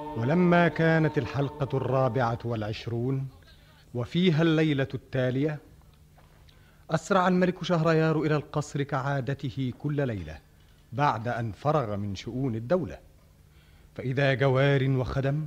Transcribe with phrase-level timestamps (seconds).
[0.00, 3.28] ولما كانت الحلقة الرابعة والعشرون
[3.94, 5.58] وفيها الليلة التالية
[6.90, 10.38] أسرع الملك شهريار إلى القصر كعادته كل ليلة
[10.92, 12.98] بعد أن فرغ من شؤون الدولة.
[13.94, 15.46] فإذا جوار وخدم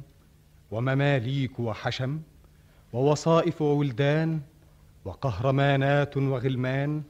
[0.72, 2.22] ومماليك وحشم
[2.94, 4.42] ووصائف وولدان
[5.06, 7.04] وقهرمانات وغلمان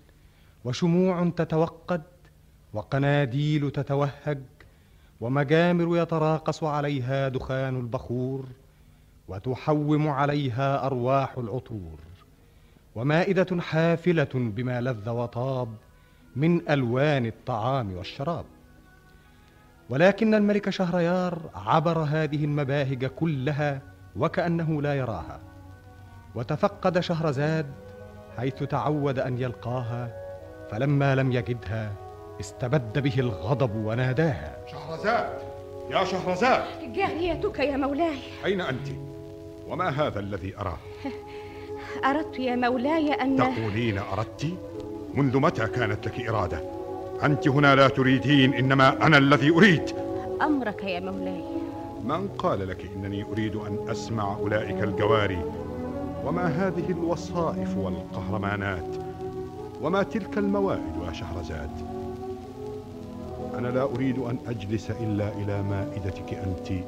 [0.66, 2.04] وشموع تتوقد
[2.74, 4.40] وقناديل تتوهج
[5.24, 8.46] ومجامر يتراقص عليها دخان البخور
[9.28, 12.00] وتحوم عليها أرواح العطور.
[12.96, 15.68] ومائدة حافلة بما لذ وطاب
[16.36, 18.46] من ألوان الطعام والشراب.
[19.90, 23.82] ولكن الملك شهريار عبر هذه المباهج كلها
[24.16, 25.40] وكأنه لا يراها
[26.36, 27.66] وتفقد شهرزاد
[28.38, 30.14] حيث تعود أن يلقاها
[30.72, 31.92] فلما لم يجدها
[32.40, 34.58] استبد به الغضب وناداها.
[34.72, 35.30] شهرزاد!
[35.92, 36.64] يا شهرزاد!
[36.94, 38.18] جاريتك يا مولاي.
[38.46, 38.88] أين أنت؟
[39.68, 40.78] وما هذا الذي أراه؟
[42.10, 44.48] أردت يا مولاي أن تقولين أردت؟
[45.14, 46.62] منذ متى كانت لك إرادة؟
[47.24, 49.96] أنت هنا لا تريدين إنما أنا الذي أريد.
[50.42, 51.44] أمرك يا مولاي.
[52.04, 55.42] من قال لك إنني أريد أن أسمع أولئك الجواري؟
[56.26, 58.96] وما هذه الوصائف والقهرمانات؟
[59.82, 61.93] وما تلك الموائد يا شهرزاد؟
[63.58, 66.84] أنا لا أريد أن أجلس إلا إلى مائدتك أنت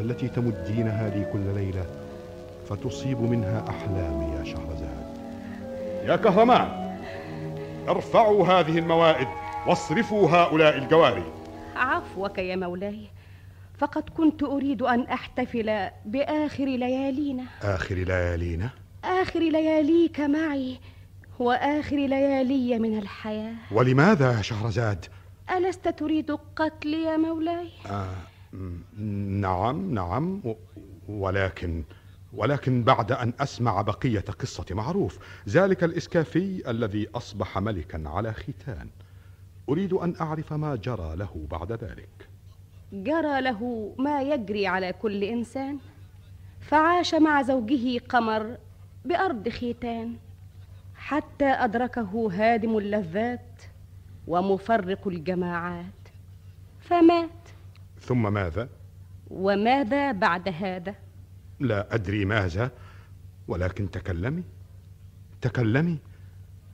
[0.00, 1.86] التي تمدينها لي كل ليلة
[2.68, 5.06] فتصيب منها أحلامي يا شهرزاد.
[6.04, 6.98] يا كهرمان
[7.88, 9.28] ارفعوا هذه الموائد
[9.66, 11.24] واصرفوا هؤلاء الجواري.
[11.76, 13.06] عفوك يا مولاي
[13.78, 17.44] فقد كنت أريد أن أحتفل بآخر ليالينا.
[17.62, 18.70] آخر ليالينا؟
[19.04, 20.78] آخر لياليك معي
[21.38, 23.54] وآخر ليالي من الحياة.
[23.72, 25.04] ولماذا يا شهرزاد؟
[25.56, 28.16] ألست تريد قتلي يا مولاي؟ آه
[29.40, 30.42] نعم نعم
[31.08, 31.84] ولكن
[32.32, 38.88] ولكن بعد أن أسمع بقية قصة معروف ذلك الإسكافي الذي أصبح ملكا على ختان.
[39.68, 42.28] أريد أن أعرف ما جرى له بعد ذلك.
[42.92, 45.78] جرى له ما يجري على كل إنسان.
[46.60, 48.56] فعاش مع زوجه قمر
[49.04, 50.16] بأرض ختان.
[50.94, 53.62] حتى أدركه هادم اللذات.
[54.28, 56.08] ومفرق الجماعات.
[56.80, 57.48] فمات.
[58.00, 58.68] ثم ماذا؟
[59.30, 60.94] وماذا بعد هذا؟
[61.60, 62.70] لا أدري ماذا
[63.48, 64.42] ولكن تكلمي.
[65.40, 65.98] تكلمي.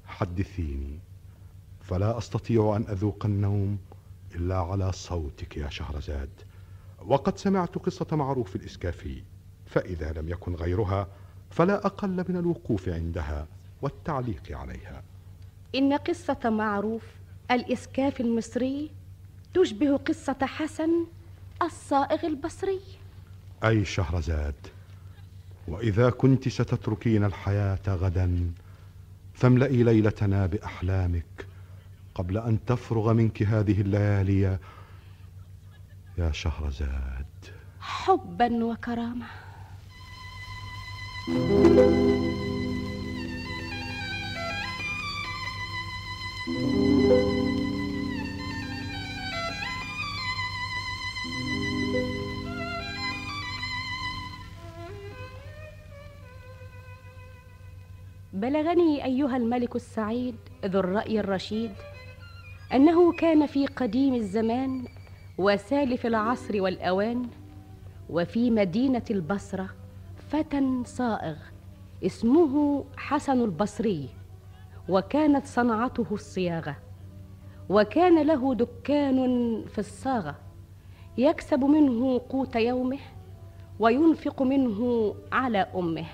[0.07, 0.99] حدثيني.
[1.81, 3.79] فلا أستطيع أن أذوق النوم
[4.35, 6.31] إلا على صوتك يا شهرزاد.
[7.07, 9.23] وقد سمعت قصة معروف الإسكافي
[9.67, 11.09] فإذا لم يكن غيرها
[11.51, 13.47] فلا أقل من الوقوف عندها
[13.83, 15.03] والتعليق عليها.
[15.75, 18.91] إن قصة معروف الإسكاف المصري
[19.55, 20.91] تشبه قصة حسن
[21.63, 22.81] الصائغ البصري.
[23.65, 24.55] أي شهرزاد
[25.69, 28.53] وإذا كنت ستتركين الحياة غدا
[29.35, 31.47] فاملئي ليلتنا بأحلامك
[32.15, 34.59] قبل أن تفرغ منك هذه الليالي.
[36.19, 37.27] يا شهرزاد.
[37.81, 39.27] حبا وكرامة.
[46.47, 46.55] بلغني
[59.05, 60.35] أيها الملك السعيد
[60.65, 61.71] ذو الرأي الرشيد
[62.73, 64.85] أنه كان في قديم الزمان
[65.39, 67.27] وسالف العصر والأوان
[68.11, 69.69] وفي مدينة البصرة
[70.31, 71.37] فتى صائغ
[72.07, 74.09] اسمه حسن البصري.
[74.89, 76.77] وكانت صنعته الصياغة.
[77.69, 79.17] وكان له دكان
[79.69, 80.37] في الصاغة.
[81.19, 82.99] يكسب منه قوت يومه
[83.81, 86.07] وينفق منه على أمه.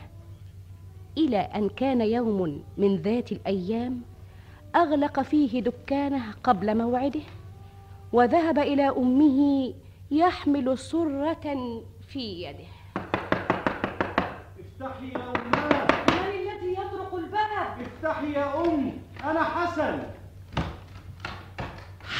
[1.19, 4.01] إلى أن كان يوم من ذات الأيام
[4.77, 7.21] أغلق فيه دكانه قبل موعده
[8.13, 9.73] وذهب إلى أمه
[10.11, 11.57] يحمل سرة
[12.09, 12.71] في يده.
[14.61, 15.30] افتحي يا
[18.01, 18.93] افتحي يا أم.
[19.25, 19.99] أنا حسن.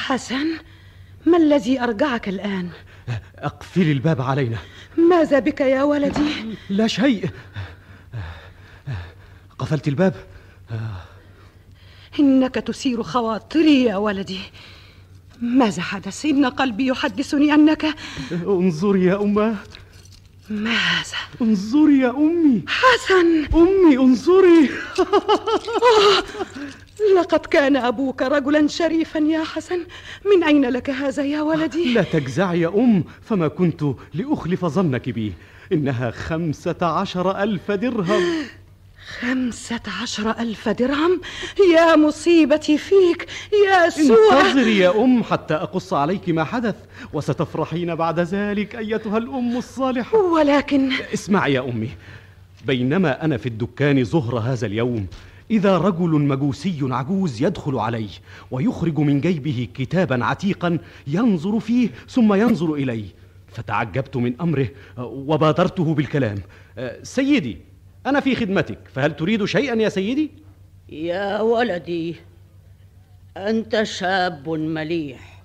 [0.05, 0.47] حسن؟
[1.25, 2.69] ما الذي أرجعك الآن؟
[3.35, 4.57] اقفلي الباب علينا.
[4.97, 7.29] ماذا بك يا ولدي؟ لا شيء.
[9.59, 10.13] قفلت الباب.
[12.19, 14.39] إنك تثير خواطري يا ولدي.
[15.41, 17.85] ماذا حدث؟ إن قلبي يحدثني أنك
[18.31, 19.55] انظري يا أماه
[20.51, 22.63] ماذا؟ انظري يا أمي.
[22.67, 23.45] حسن.
[23.55, 24.69] أمي انظري.
[27.17, 29.79] لقد كان أبوك رجلا شريفا يا حسن.
[30.25, 33.83] من أين لك هذا يا ولدي؟ لا تجزعي يا أم فما كنت
[34.13, 35.33] لأخلف ظنك بي.
[35.71, 38.23] إنها خمسة عشر ألف درهم.
[39.19, 41.21] خمسة عشر ألف درهم؟
[41.75, 43.27] يا مصيبتي فيك
[43.67, 44.33] يا سوء.
[44.33, 46.75] انتظري يا أم حتى أقص عليك ما حدث
[47.13, 50.17] وستفرحين بعد ذلك أيتها الأم الصالحة.
[50.17, 51.89] ولكن اسمعي يا أمي
[52.65, 55.07] بينما أنا في الدكان ظهر هذا اليوم
[55.51, 58.07] إذا رجل مجوسي عجوز يدخل علي
[58.51, 63.05] ويخرج من جيبه كتابا عتيقا ينظر فيه ثم ينظر إلي
[63.53, 64.67] فتعجبت من أمره
[64.97, 66.37] وبادرته بالكلام.
[66.77, 67.57] أه، سيدي
[68.05, 70.31] أنا في خدمتك فهل تريد شيئا يا سيدي؟
[70.89, 72.15] يا ولدي
[73.37, 75.43] أنت شاب مليح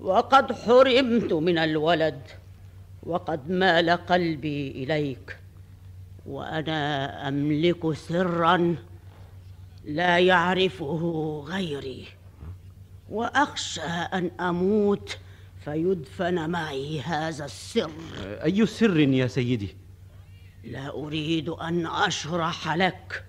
[0.00, 2.20] وقد حرمت من الولد
[3.02, 5.36] وقد مال قلبي إليك
[6.26, 8.76] وأنا أملك سرا
[9.84, 12.04] لا يعرفه غيري
[13.10, 13.80] وأخشى
[14.12, 15.18] أن أموت
[15.64, 17.90] فيدفن معي هذا السر
[18.44, 19.79] أي سر يا سيدي؟
[20.64, 23.24] لا أريد أن أشرح لك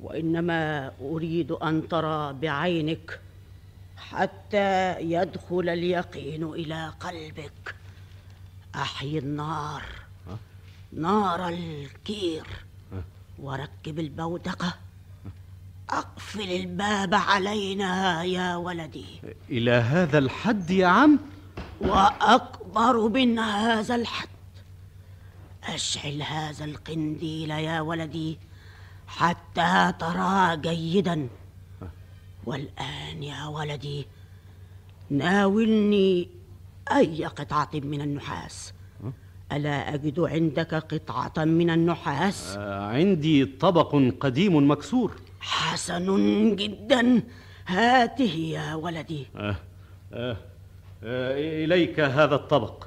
[0.00, 3.20] وإنما أريد أن ترى بعينك
[3.96, 7.74] حتى يدخل اليقين إلى قلبك.
[8.74, 9.82] احي النار
[10.92, 12.46] نار الكير.
[13.38, 14.74] وركب البودقة.
[15.90, 19.20] أقفل الباب علينا يا ولدي.
[19.50, 21.18] إلى هذا الحد يا عم؟
[21.80, 24.28] وأكبر من هذا الحد.
[25.68, 28.38] أشعل هذا القنديل يا ولدي
[29.06, 31.28] حتى ترى جيدا.
[32.46, 34.06] والآن يا ولدي
[35.10, 36.28] ناولني
[36.92, 38.74] أي قطعة من النحاس.
[39.52, 45.20] ألا أجد عندك قطعة من النحاس؟ أه، عندي طبق قديم مكسور.
[45.40, 47.22] حسن جدا.
[47.66, 49.26] هاته يا ولدي.
[49.36, 49.56] أه
[50.12, 50.36] أه
[51.64, 52.84] إليك هذا الطبق.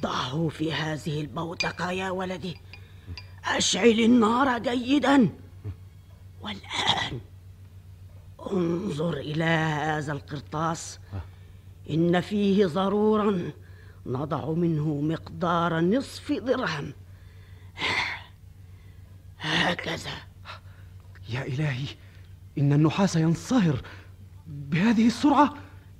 [0.00, 2.56] ضعه في هذه البوتقة يا ولدي.
[3.44, 5.28] أشعل النار جيدا.
[6.40, 7.20] والآن
[8.52, 10.98] انظر إلى هذا القرطاس.
[11.90, 13.52] إن فيه ضرورا
[14.06, 16.92] نضع منه مقدار نصف درهم.
[19.38, 20.10] هكذا.
[21.28, 21.86] يا إلهي
[22.58, 23.82] إن النحاس ينصهر
[24.46, 25.54] بهذه السرعة.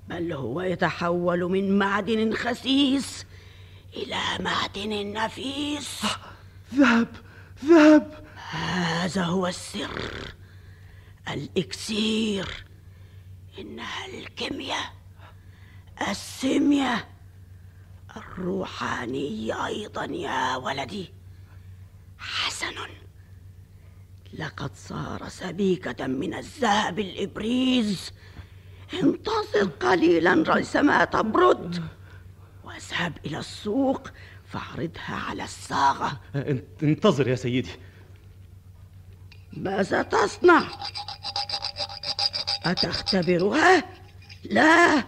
[0.09, 3.27] بل هو يتحول من معدن خسيس
[3.97, 6.03] إلى معدن نفيس.
[6.75, 7.09] ذهب
[7.65, 8.25] ذهب.
[8.51, 10.35] هذا هو السر
[11.29, 12.65] الإكسير.
[13.59, 14.93] إنها الكيمياء
[16.09, 17.09] السيمياء
[18.17, 21.13] الروحانية أيضا يا ولدي.
[22.19, 22.75] حسن.
[24.39, 28.13] لقد صار سبيكة من الذهب الإبريز.
[28.95, 32.02] انتظر قليلا ريثما تبرد.
[32.73, 34.09] واذهب إلى السوق
[34.47, 37.71] فاعرضها على الصاغة ان- انتظر يا سيدي.
[39.53, 40.63] ماذا تصنع؟
[42.65, 43.85] أتختبرها؟
[44.45, 45.05] لا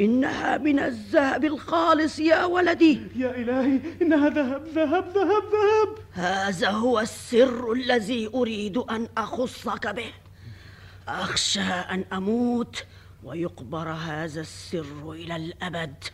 [0.00, 3.00] إنها من الذهب الخالص يا ولدي.
[3.16, 5.98] يا إلهي إنها ذهب ذهب ذهب ذهب.
[6.12, 10.12] هذا هو السر الذي أريد أن أخصك به.
[11.08, 12.84] أخشى أن أموت
[13.24, 16.04] ويقبر هذا السر إلى الأبد.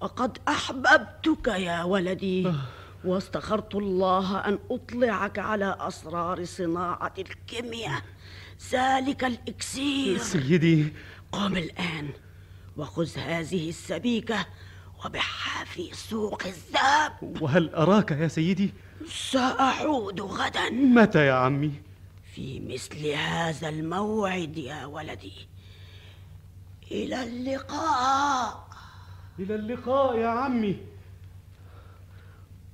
[0.00, 2.52] وقد أحببتك يا ولدي
[3.04, 8.02] واستخرت الله أن أطلعك على أسرار صناعة الكيمياء.
[8.72, 10.18] ذلك الإكسير.
[10.18, 10.92] سيدي.
[11.32, 12.08] قم الآن
[12.76, 14.46] وخذ هذه السبيكة
[15.04, 17.42] وبعها في سوق الذهب.
[17.42, 18.74] وهل أراك يا سيدي؟
[19.30, 20.70] سأعود غدا.
[20.70, 21.72] متى يا عمي؟
[22.34, 25.48] في مثل هذا الموعد يا ولدي.
[26.90, 28.67] إلى اللقاء.
[29.40, 30.76] إلى اللقاء يا عمي.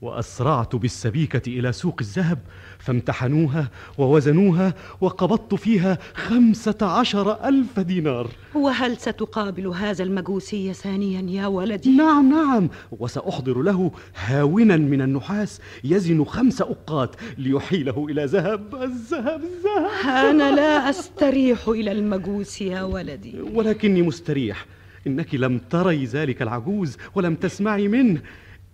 [0.02, 2.38] وأسرعت بالسبيكة إلى سوق الذهب
[2.78, 8.28] فامتحنوها ووزنوها وقبضت فيها خمسة عشر ألف دينار.
[8.54, 12.68] وهل ستقابل هذا المجوسي ثانيا يا ولدي؟ نعم نعم.
[12.98, 20.90] وسأحضر له هاونا من النحاس يزن خمس أقات ليحيله إلى ذهب الذهب الذهب أنا لا
[20.90, 23.40] أستريح إلى المجوس يا ولدي.
[23.40, 24.66] ولكني مستريح.
[25.06, 28.22] إنك لم تري ذلك العجوز ولم تسمعي منه.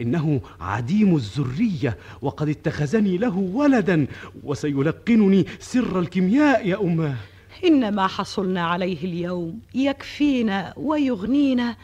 [0.00, 4.06] إنه عديم الذرية وقد اتخذني له ولدا
[4.44, 7.16] وسيلقنني سر الكيمياء يا أماه
[7.64, 11.76] إن ما حصلنا عليه اليوم يكفينا ويغنينا.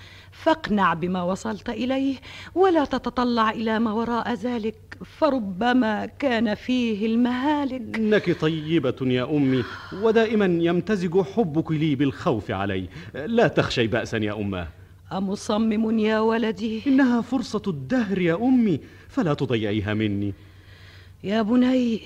[0.42, 2.16] فاقنع بما وصلت إليه
[2.54, 4.76] ولا تتطلع إلى ما وراء ذلك
[5.18, 7.96] فربما كان فيه المهالك.
[7.96, 12.88] إنك طيبة يا أمي ودائما يمتزج حبك لي بالخوف علي.
[13.14, 14.68] لا تخشي بأسا يا أماه
[15.12, 16.82] أمصمم يا ولدي.
[16.86, 20.34] إنها فرصة الدهر يا أمي فلا تضيعيها مني.
[21.24, 22.00] يا بني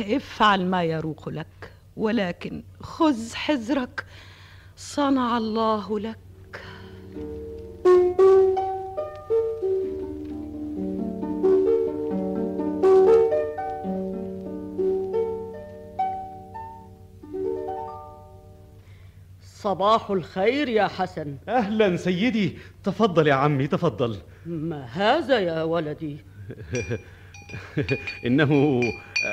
[0.00, 4.04] افعل ما يروق لك ولكن خذ حذرك.
[4.76, 6.18] صنع الله لك.
[19.66, 21.36] صباح الخير يا حسن.
[21.48, 22.58] أهلا سيدي.
[22.84, 24.16] تفضل يا عمي تفضل.
[24.46, 26.16] ما هذا يا ولدي؟
[28.26, 28.80] إنه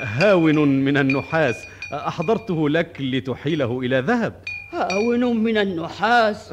[0.02, 1.66] هاون من النحاس.
[1.92, 4.34] أحضرته لك لتحيله إلى ذهب.
[4.74, 6.50] هاون من النحاس.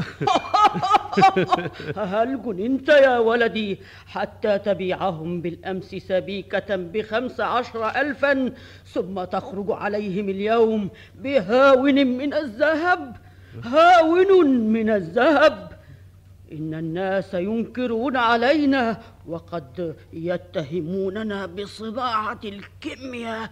[2.14, 8.54] هل جننت يا ولدي حتى تبيعهم بالأمس سبيكة بخمس عشر ألفا
[8.86, 13.16] ثم تخرج عليهم اليوم بهاون من الذهب؟
[13.64, 15.71] هاون من الذهب.
[16.52, 23.50] إن الناس ينكرون علينا وقد يتهموننا بصناعة الكيمياء.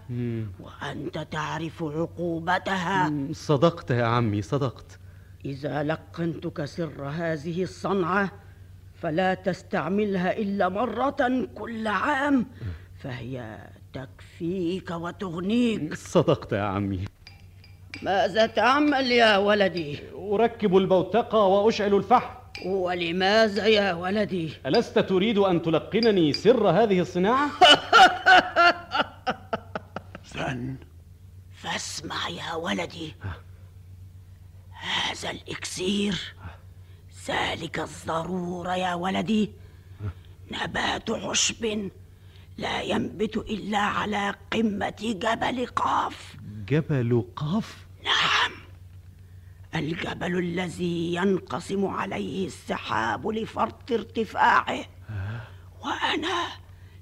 [0.59, 3.11] وأنت تعرف عقوبتها.
[3.31, 4.99] صدقت يا عمي صدقت.
[5.45, 8.31] إذا لقنتك سر هذه الصنعة
[8.95, 12.45] فلا تستعملها إلا مرة كل عام.
[12.99, 13.57] فهي
[13.93, 15.93] تكفيك وتغنيك.
[15.93, 17.05] صدقت يا عمي.
[18.03, 22.38] ماذا تعمل يا ولدي؟ أركب البوتقة وأشعل الفحم.
[22.65, 27.49] ولماذا يا ولدي؟ ألست تريد أن تلقنني سر هذه الصناعة؟
[30.33, 30.75] فن.
[31.55, 33.15] فاسمع يا ولدي.
[34.71, 36.35] هذا الإكسير.
[37.27, 39.51] ذلك الضرورة يا ولدي.
[40.51, 41.89] نبات عشب
[42.57, 46.35] لا ينبت إلا على قمة جبل قاف.
[46.67, 48.51] جبل قاف؟ نعم.
[49.75, 54.85] الجبل الذي ينقسم عليه السحاب لفرط ارتفاعه.
[55.81, 56.47] وأنا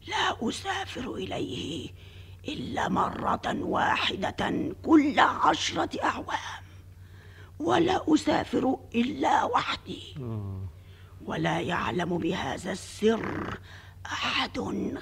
[0.08, 1.90] لا أسافر إليه
[2.48, 6.64] إلا مرة واحدة كل عشرة أعوام.
[7.60, 10.16] ولا أسافر إلا وحدي.
[11.26, 13.60] ولا يعلم بهذا السر
[14.06, 14.60] أحد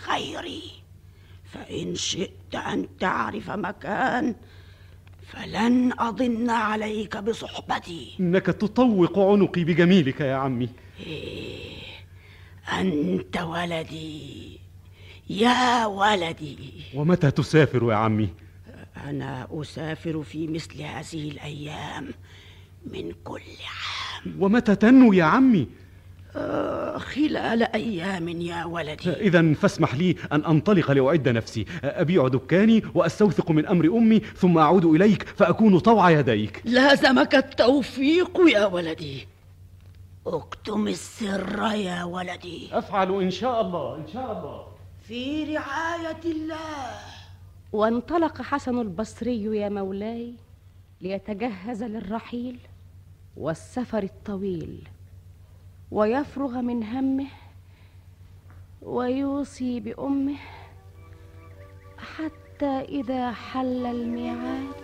[0.07, 0.72] غيري.
[1.53, 4.36] فإن شئت أن تعرف مكان
[5.36, 8.15] فلن أضن عليك بصحبتي.
[8.20, 10.70] إنك تطوق عنقي بجميلك يا عمي.
[12.80, 14.60] أنت ولدي.
[15.30, 16.58] يا ولدي.
[16.96, 18.30] ومتى تسافر يا عمي؟
[19.06, 22.13] أنا أسافر في مثل هذه الأيام
[22.86, 24.36] من كل عام.
[24.39, 25.68] ومتى تنو يا عمي؟
[26.36, 29.10] آه، خلال أيام يا ولدي.
[29.10, 31.65] إذا فاسمح لي أن أنطلق لأعد نفسي.
[31.84, 36.62] أبيع دكاني وأستوثق من أمر أمي ثم أعود إليك فأكون طوع يديك.
[36.65, 39.27] لازمك التوفيق يا ولدي.
[40.27, 42.70] اكتم السر يا ولدي.
[42.72, 44.68] أفعل إن شاء الله إن شاء الله.
[45.08, 47.00] في رعاية الله.
[47.74, 50.34] وانطلق حسن البصري يا مولاي
[51.01, 52.58] ليتجهز للرحيل
[53.38, 54.88] والسفر الطويل.
[55.92, 57.27] ويفرغ من همه
[58.82, 60.36] ويوصي بأمه
[61.98, 64.75] حتى إذا حل الميعاد.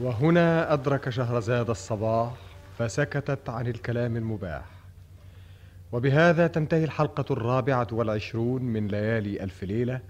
[0.00, 2.32] وهنا أدرك شهرزاد الصباح
[2.78, 4.64] فسكتت عن الكلام المباح.
[5.92, 10.00] وبهذا تنتهي الحلقة الرابعة والعشرون من ليالي ألف ليلة.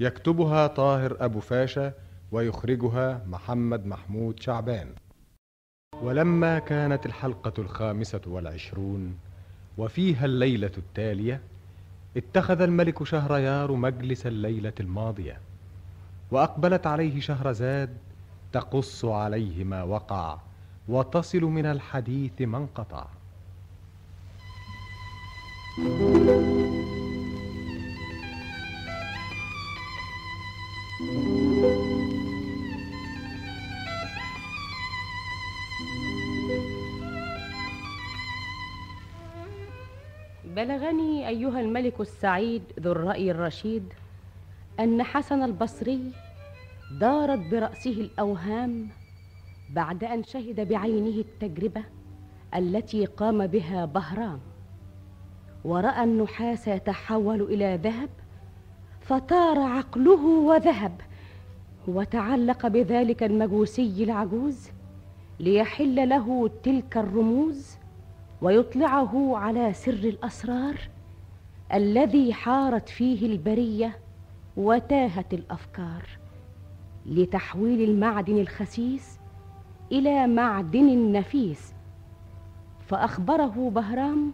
[0.00, 1.92] يكتبها طاهر أبو فاشا
[2.32, 4.88] ويخرجها محمد محمود شعبان.
[6.00, 9.18] ولما كانت الحلقة الخامسة والعشرون
[9.78, 11.40] وفيها الليلة التالية
[12.16, 15.40] اتخذ الملك شهريار مجلس الليلة الماضية
[16.30, 17.96] وأقبلت عليه شهرزاد
[18.52, 20.38] تقص عليه ما وقع
[20.88, 23.06] وتصل من الحديث ما انقطع.
[40.56, 43.92] بلغني أيها الملك السعيد ذو الرأي الرشيد
[44.80, 46.12] أن حسن البصري
[47.00, 48.88] دارت برأسه الأوهام
[49.70, 51.82] بعد أن شهد بعينه التجربة
[52.54, 54.40] التي قام بها بهرام.
[55.64, 58.08] ورأى النحاس يتحول إلى ذهب
[59.00, 61.00] فطار عقله وذهب
[61.88, 64.68] وتعلق بذلك المجوسي العجوز
[65.40, 67.76] ليحل له تلك الرموز
[68.42, 70.76] ويطلعه على سر الأسرار
[71.74, 73.98] الذي حارت فيه البرية
[74.56, 76.02] وتاهت الأفكار
[77.06, 79.18] لتحويل المعدن الخسيس
[79.92, 81.74] إلى معدن نفيس.
[82.86, 84.32] فأخبره بهرام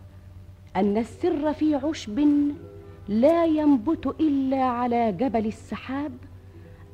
[0.77, 2.29] أن السر في عشب
[3.09, 6.13] لا ينبت إلا على جبل السحاب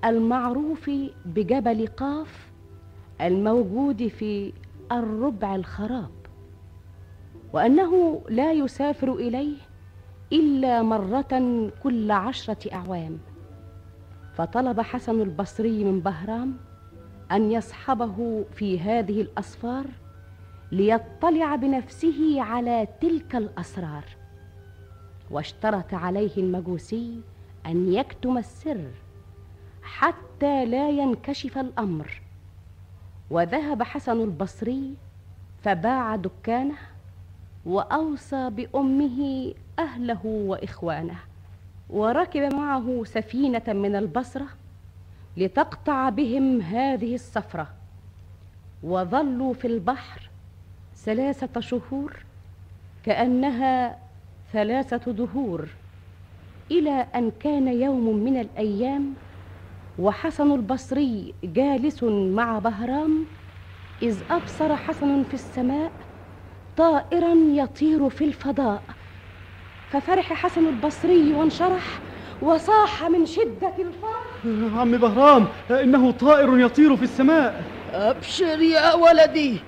[0.04, 0.90] المعروف
[1.26, 2.52] بجبل قاف
[3.20, 4.52] الموجود في
[4.92, 6.23] الربع الخراب.
[7.54, 9.56] وأنه لا يسافر إليه
[10.32, 13.18] إلا مرة كل عشرة أعوام.
[14.34, 16.56] فطلب حسن البصري من بهرام
[17.32, 19.86] أن يصحبه في هذه الاسفار
[20.72, 24.04] ليطلع بنفسه على تلك الأسرار.
[25.30, 27.20] واشترط عليه المجوسي
[27.66, 28.90] أن يكتم السر
[29.82, 32.20] حتى لا ينكشف الأمر.
[33.30, 34.94] وذهب حسن البصري
[35.62, 36.93] فباع دكانه
[37.66, 41.16] وأوصى بأمه أهله وإخوانه
[41.90, 44.46] وركب معه سفينة من البصرة
[45.36, 47.68] لتقطع بهم هذه السفره
[48.82, 50.30] وظلوا في البحر
[50.96, 52.16] ثلاثة شهور
[53.04, 53.98] كأنها
[54.52, 55.68] ثلاثة دهور
[56.70, 59.14] إلى أن كان يوم من الأيام
[59.98, 63.24] وحسن البصري جالس مع بهرام
[64.02, 65.92] إذ أبصر حسن في السماء
[66.76, 68.82] طائرا يطير في الفضاء.
[69.92, 71.84] ففرح حسن البصري وانشرح
[72.42, 74.80] وصاح من شدة الفرح.
[74.80, 77.62] عم بهرام إنه طائر يطير في السماء.
[77.92, 79.60] أبشر يا ولدي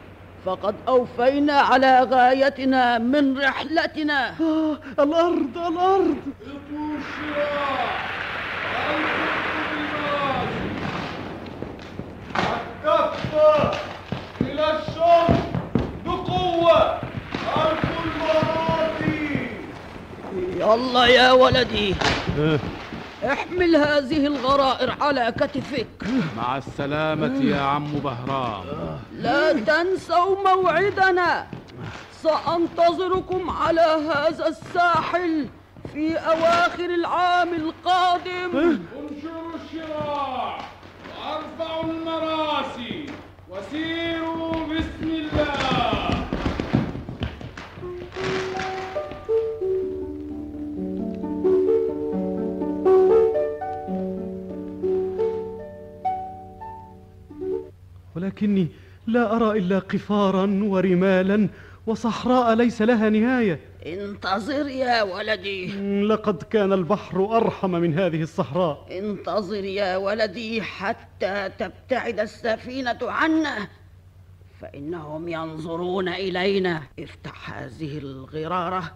[0.44, 4.28] فقد أوفينا على غايتنا من رحلتنا.
[4.40, 6.16] آه الأرض الأرض.
[12.84, 13.70] كفة
[14.40, 15.45] إلى الشرق
[16.46, 17.00] بقوة
[17.56, 17.96] أرجو
[20.56, 21.94] يلا يا ولدي.
[22.38, 22.58] آه،
[23.24, 25.86] احمل هذه الغرائر على كتفك.
[26.36, 28.64] مع السلامة يا عم بهرام.
[29.12, 31.46] لا تنسوا موعدنا.
[32.22, 35.48] سأنتظركم على هذا الساحل
[35.92, 38.50] في أواخر العام القادم.
[38.98, 40.58] انشروا الشراع
[41.08, 43.06] وأرفعوا المراسي
[43.50, 46.15] وسيروا بسم الله.
[58.16, 58.68] ولكني
[59.06, 61.48] لا أرى إلا قفارا ورمالا
[61.86, 63.60] وصحراء ليس لها نهاية.
[63.86, 65.66] انتظر يا ولدي.
[66.02, 68.86] لقد كان البحر أرحم من هذه الصحراء.
[68.90, 73.68] انتظر يا ولدي حتى تبتعد السفينة عنا
[74.60, 76.82] فإنهم ينظرون إلينا.
[76.98, 78.92] افتح هذه الغرارة.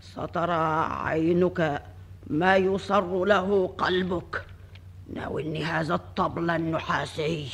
[0.00, 1.82] سترى عينك
[2.26, 4.44] ما يصر له قلبك.
[5.14, 7.48] ناولني هذا الطبل النحاسي.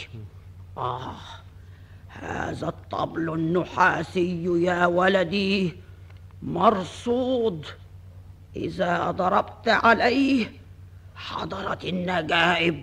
[0.79, 1.15] آه
[2.09, 5.77] هذا الطبل النحاسي يا ولدي
[6.43, 7.67] مرصود.
[8.57, 10.53] إذا ضربت عليه
[11.15, 12.83] حضرت النجائب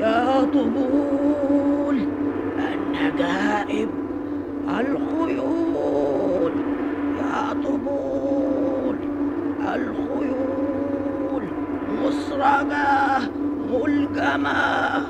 [0.00, 1.19] يا طبول.
[3.70, 3.90] النجائب
[4.68, 6.52] الخيول.
[7.18, 8.96] يا طبول
[9.60, 11.44] الخيول.
[12.02, 13.18] مسرجة
[13.70, 15.06] ملجمة.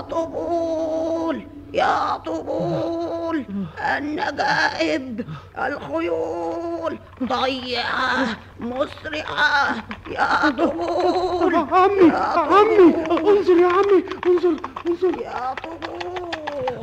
[0.00, 3.44] طبول يا طبول.
[3.78, 5.24] النجائب
[5.58, 6.98] الخيول.
[7.22, 8.26] ضيعة
[8.60, 9.74] مسرعة
[10.10, 11.54] يا طبول.
[11.54, 14.56] عمي يا عمي انظر يا عمي انظر
[14.88, 15.20] انظر.
[15.20, 16.09] يا طبول.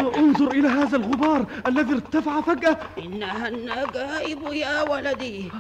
[0.02, 2.78] انظر إلى هذا الغبار الذي ارتفع فجأة.
[2.98, 5.52] إنها النجائب يا ولدي.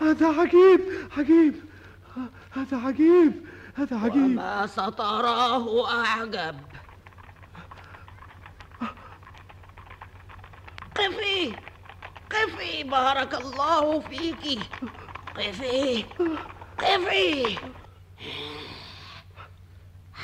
[0.00, 0.80] هذا عجيب
[1.18, 1.54] عجيب
[2.50, 4.16] هذا عجيب هذا عجيب.
[4.16, 6.56] وما ستراه أعجب.
[10.96, 11.52] قفي
[12.30, 14.58] قفي بارك الله فيك.
[15.36, 16.04] قفي
[16.78, 17.58] قفي.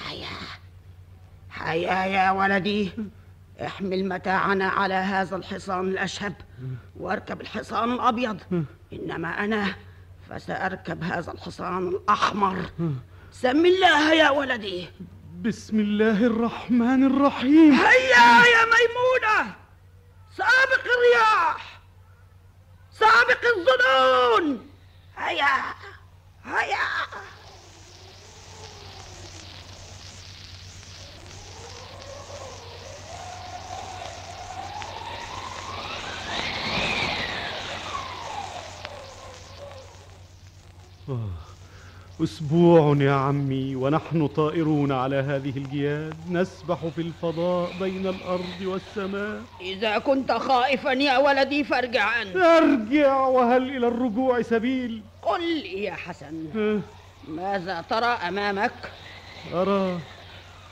[0.07, 0.37] هيا.
[1.57, 2.93] هيا يا ولدي.
[3.67, 6.35] احمل متاعنا على هذا الحصان الأشهب.
[6.97, 8.39] واركب الحصان الأبيض.
[8.93, 9.75] إنما أنا
[10.31, 12.71] فسأركب هذا الحصان الأحمر.
[13.33, 14.89] سم الله يا ولدي.
[15.43, 17.73] بسم الله الرحمن الرحيم.
[17.73, 19.55] هيا يا ميمونة.
[20.37, 21.81] سابق الرياح.
[22.93, 24.67] سابق الظنون.
[25.17, 25.75] هيا.
[26.45, 26.87] هيا.
[42.23, 46.15] أسبوع يا عمي ونحن طائرون على هذه الجياد.
[46.31, 49.43] نسبح في الفضاء بين الأرض والسماء.
[49.61, 52.37] إذا كنت خائفا يا ولدي فارجع أنت.
[52.37, 56.47] أرجع وهل إلى الرجوع سبيل؟ قل لي يا حسن.
[56.57, 56.81] آه،
[57.29, 58.93] ماذا ترى أمامك؟
[59.55, 59.99] أرى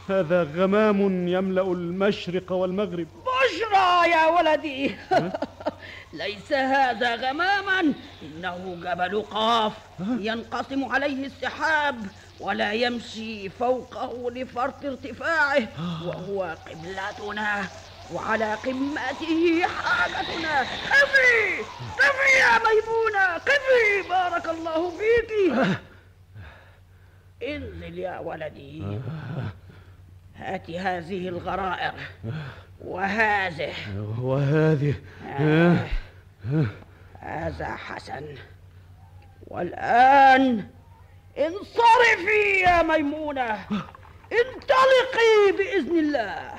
[0.09, 3.07] هذا غمام يملأ المشرق والمغرب.
[3.25, 4.97] بشرى يا ولدي.
[6.15, 7.81] ليس هذا غماما.
[8.23, 11.97] إنه جبل قاف ينقسم عليه السحاب
[12.41, 15.69] ولا يمشي فوقه لفرط ارتفاعه.
[16.05, 17.65] وهو قبلتنا
[18.13, 20.61] وعلى قمته حاجتنا.
[20.61, 21.63] قفي
[21.99, 23.35] قفي يا ميمونة!
[23.35, 25.33] قفي بارك الله فيك.
[27.49, 28.83] انزل يا ولدي.
[30.37, 31.93] هات هذه الغرائر
[32.85, 33.73] وهذه.
[34.21, 34.95] وهذه.
[35.29, 35.77] آه،
[37.19, 38.25] هذا حسن.
[39.47, 40.69] والآن
[41.39, 43.67] انصرفي يا ميمونة.
[44.33, 46.53] انطلقي بإذن الله.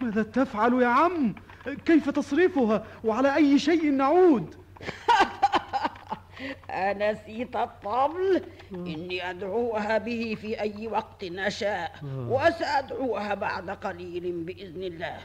[0.00, 1.34] ماذا تفعل يا عم؟
[1.86, 4.54] كيف تصرفها؟ وعلى أي شيء نعود؟
[6.70, 8.42] أنسيت الطبل.
[8.72, 15.18] إني أدعوها به في أي وقت نشاء وسأدعوها بعد قليل بإذن الله.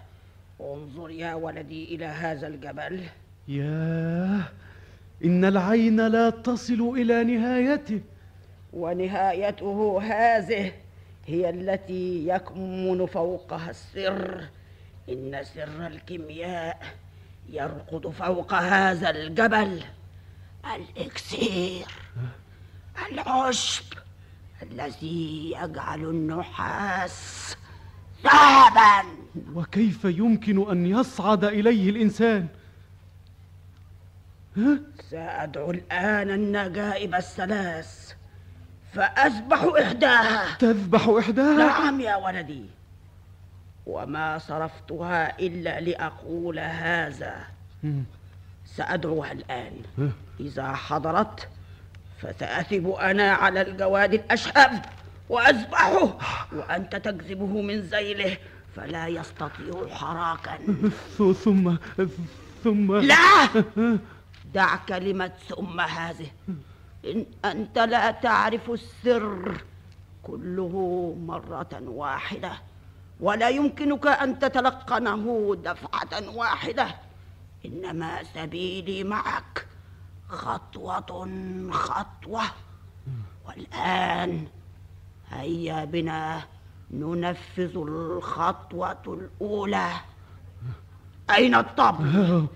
[0.62, 3.04] انظر يا ولدي إلى هذا الجبل.
[3.47, 4.43] ياه
[5.26, 8.02] إن العين لا تصل إلى نهايته.
[8.73, 10.71] ونهايته هذه
[11.26, 14.43] هي التي يكمن فوقها السر.
[15.10, 16.80] إن سر الكيمياء
[17.49, 19.84] يرقد فوق هذا الجبل.
[20.65, 21.86] الإكسير
[23.12, 23.86] العشب
[24.62, 27.56] الذي يجعل النحاس
[28.23, 29.10] ذهبا.
[29.54, 32.47] وكيف يمكن أن يصعد إليه الإنسان؟
[35.10, 38.13] سأدعو الآن النجائب الثلاث
[38.93, 40.58] فأذبح إحداها.
[40.58, 42.65] تذبح إحداها؟ نعم يا ولدي.
[43.86, 47.47] وما صرفتها إلا لأقول هذا.
[48.78, 49.74] سأدعوها الآن.
[50.40, 51.48] إذا حضرت
[52.22, 54.86] فسأثب أنا على الجواد الأشهب
[55.30, 56.18] وأذبحه.
[56.54, 58.38] وأنت تجذبه من ذيله
[58.76, 60.58] فلا يستطيع حراكا.
[61.44, 61.76] ثم
[62.64, 62.96] ثم.
[62.96, 63.50] لا!
[64.54, 66.28] دع كلمة ثم هذه.
[67.06, 69.62] إن أنت لا تعرف السر
[70.24, 70.74] كله
[71.28, 72.52] مرة واحدة
[73.20, 76.88] ولا يمكنك أن تتلقنه دفعة واحدة.
[77.65, 79.67] إنما سبيلي معك
[80.30, 81.28] خطوة
[81.71, 82.43] خطوة.
[83.47, 84.47] والآن
[85.30, 86.41] هيا بنا
[86.91, 89.89] ننفذ الخطوة الأولى.
[91.36, 92.47] أين الطبل؟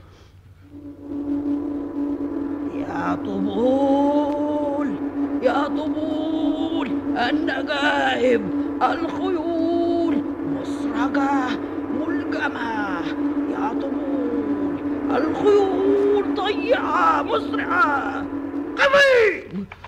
[2.75, 4.95] يا طبول
[5.41, 8.41] يا طبول النجائب
[8.83, 11.49] الخيول مسرجة
[11.93, 12.99] ملجمة
[13.51, 14.06] يا طبول.
[15.15, 18.25] الخيول طيعة مسرعة
[18.77, 19.47] قفي!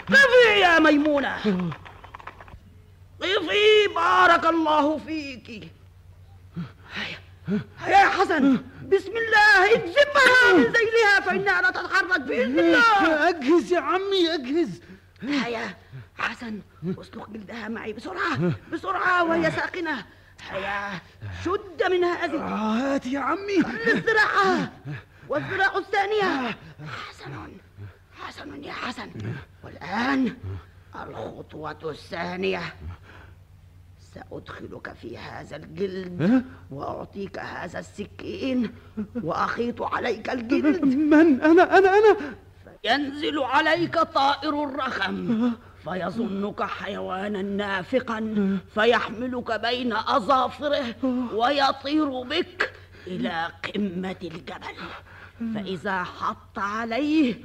[0.10, 1.38] قفي يا ميمونة.
[3.22, 5.72] قفي بارك الله فيك.
[6.94, 7.18] هيا
[7.80, 13.30] هيا يا حسن بسم الله اجذبها من ذيلها فإنها لا تتحرك بإذن الله.
[13.30, 14.82] أجهز يا عمي أجهز.
[15.22, 15.76] هيا
[16.18, 16.62] حسن
[17.02, 20.06] أسلق جلدها معي بسرعة بسرعة وهي ساخنة
[20.50, 21.00] هيا
[21.46, 23.58] شد من هذه هات يا عمي.
[23.88, 24.72] الذراعة
[25.30, 26.58] والذراع الثانية.
[27.08, 27.52] حسن.
[28.14, 29.10] حسن يا حسن.
[29.64, 30.38] والآن
[30.96, 32.62] الخطوة الثانية.
[34.14, 38.76] سأدخلك في هذا الجلد وأعطيك هذا السكين
[39.24, 40.84] وأخيط عليك الجلد.
[40.86, 42.18] من؟ أنا أنا أنا.
[42.84, 45.52] ينزل عليك طائر الرخم.
[45.84, 48.20] فيظنك حيوانا نافقا.
[48.74, 50.96] فيحملك بين أظافره
[51.34, 52.74] ويطير بك
[53.08, 54.78] إلى قمة الجبل.
[55.56, 57.36] فإذا حط عليه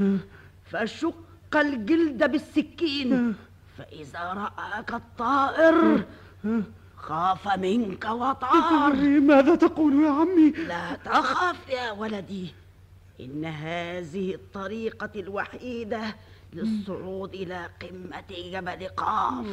[0.65, 3.35] فشق الجلد بالسكين.
[3.79, 6.05] فإذا رآك الطائر
[6.97, 8.97] خاف منك وطار.
[9.21, 12.55] ماذا تقول يا عمي؟ لا تخف يا ولدي.
[13.21, 16.03] إن هذه الطريقة الوحيدة
[16.53, 19.47] للصعود إلى قمة جبل قاف.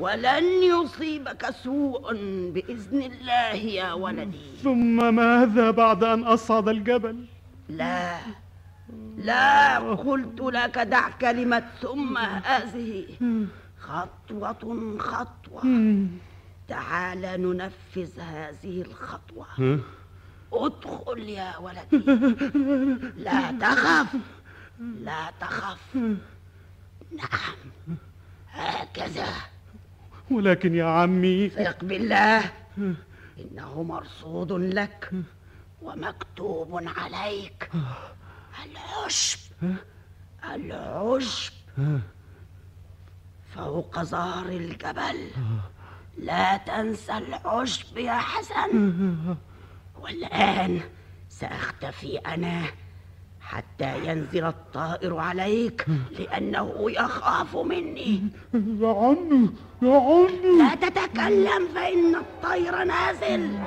[0.00, 2.12] ولن يصيبك سوء
[2.54, 4.56] بإذن الله يا ولدي.
[4.62, 7.24] ثم ماذا بعد أن أصعد الجبل؟
[7.68, 8.18] لا.
[9.28, 13.06] لا قلت لك دع كلمة ثم هذه.
[13.78, 15.62] خطوة خطوة.
[16.68, 19.80] تعال ننفذ هذه الخطوة.
[20.52, 21.96] ادخل يا ولدي.
[23.26, 24.16] لا تخف.
[24.80, 25.96] لا تخف.
[27.16, 27.96] نعم.
[28.50, 29.26] هكذا.
[30.30, 31.48] ولكن يا عمي.
[31.48, 32.52] ثق بالله.
[33.38, 35.10] إنه مرصود لك.
[35.84, 37.70] ومكتوب عليك.
[38.64, 39.38] العشب.
[40.54, 41.52] العشب.
[43.54, 45.30] فوق ظهر الجبل.
[46.18, 48.70] لا تنسى العشب يا حسن.
[50.00, 50.80] والآن
[51.28, 52.62] سأختفي أنا
[53.40, 55.86] حتى ينزل الطائر عليك
[56.18, 58.22] لأنه يخاف مني.
[58.54, 59.50] يا عمي
[59.82, 63.58] يا عمي لا تتكلم فإن الطير نازل.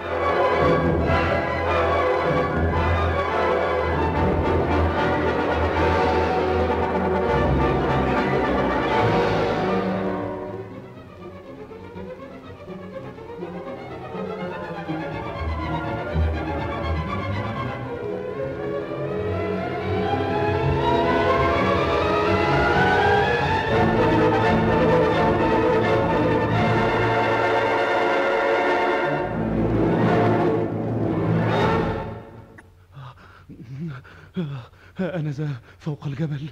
[35.18, 35.50] ها أنا ذا
[35.80, 36.50] فوق الجبل.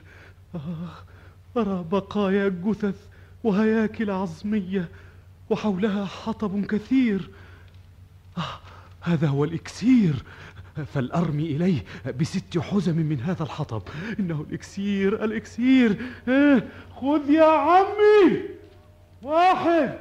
[0.55, 0.59] آه،
[1.57, 2.95] أرى بقايا جثث
[3.43, 4.89] وهياكل عظمية
[5.49, 7.29] وحولها حطب كثير.
[8.37, 8.59] آه،
[9.01, 10.23] هذا هو الإكسير.
[10.93, 11.83] فلأرمي إليه
[12.19, 13.81] بست حزم من هذا الحطب.
[14.19, 16.01] إنه الإكسير الإكسير.
[16.29, 16.63] آه،
[16.95, 18.41] خذ يا عمي.
[19.21, 19.99] واحد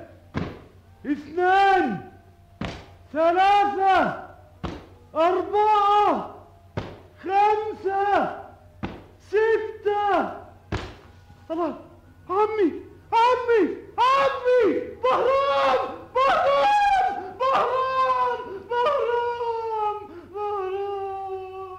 [1.06, 2.10] اثنان
[3.12, 4.24] ثلاثة
[5.14, 6.34] أربعة
[7.22, 8.43] خمسة.
[9.34, 10.10] ستة
[11.50, 11.74] الله
[12.30, 12.70] عمي
[13.12, 13.62] عمي
[13.98, 14.62] عمي.
[15.02, 15.80] بهرام
[16.14, 19.98] بهرام بهرام بهرام
[20.34, 21.78] بهرام.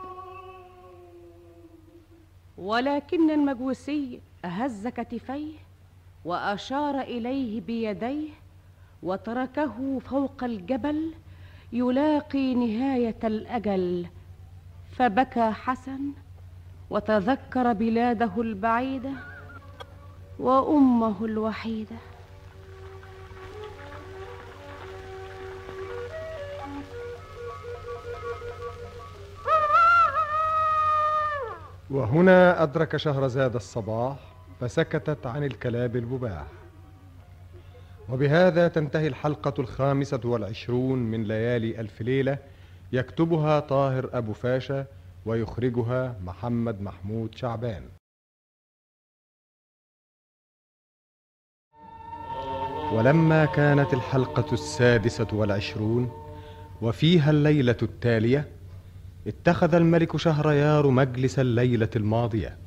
[2.57, 5.57] ولكن المجوسي هز كتفيه
[6.25, 8.29] وأشار إليه بيديه
[9.03, 11.13] وتركه فوق الجبل
[11.73, 14.07] يلاقي نهاية الأجل.
[14.97, 16.13] فبكى حسن
[16.89, 19.11] وتذكر بلاده البعيدة
[20.39, 21.95] وأمه الوحيدة.
[31.89, 34.17] وهنا أدرك شهرزاد الصباح
[34.61, 36.45] فسكتت عن الكلام المباح.
[38.09, 42.37] وبهذا تنتهي الحلقة الخامسة والعشرون من ليالي ألف ليلة
[42.91, 44.85] يكتبها طاهر أبو فاشا
[45.25, 47.83] ويخرجها محمد محمود شعبان.
[52.93, 56.11] ولما كانت الحلقة السادسة والعشرون
[56.81, 58.51] وفيها الليلة التالية
[59.27, 62.57] اتخذ الملك شهريار مجلس الليلة الماضية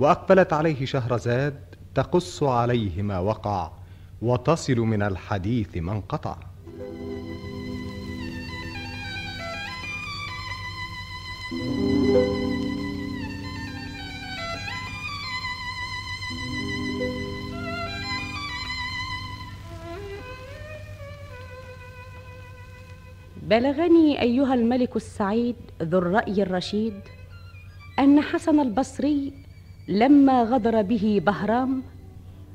[0.00, 3.70] وأقبلت عليه شهرزاد تقص عليه ما وقع
[4.22, 6.36] وتصل من الحديث ما انقطع.
[23.48, 26.94] بلغني أيها الملك السعيد ذو الرأي الرشيد
[27.98, 29.32] أن حسن البصري
[29.88, 31.82] لما غدر به بهرام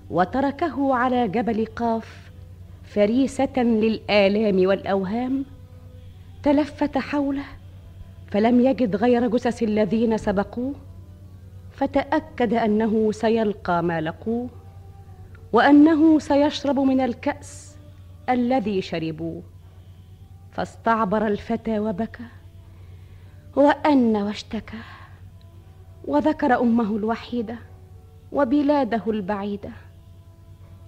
[0.10, 2.32] وتركه على جبل قاف
[2.84, 5.46] فريسة للآلام والأوهام
[6.44, 7.46] تلفت حوله
[8.28, 10.74] فلم يجد غير جثث الذين سبقوه
[11.72, 14.50] فتأكد أنه سيلقى ما لقوه
[15.54, 17.78] وأنه سيشرب من الكأس
[18.30, 19.53] الذي شربوه.
[20.54, 22.24] فاستعبر الفتى وبكى
[23.56, 24.78] وأن واشتكى
[26.06, 27.56] وذكر أمه الوحيدة
[28.32, 29.70] وبلاده البعيدة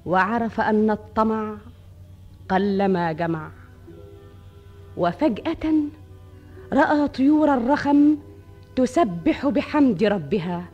[0.05, 1.57] وعرف أن الطمع
[2.49, 3.51] قلما جمع.
[4.97, 5.73] وفجأة
[6.73, 8.17] رأى طيور الرخم
[8.75, 10.65] تسبح بحمد ربها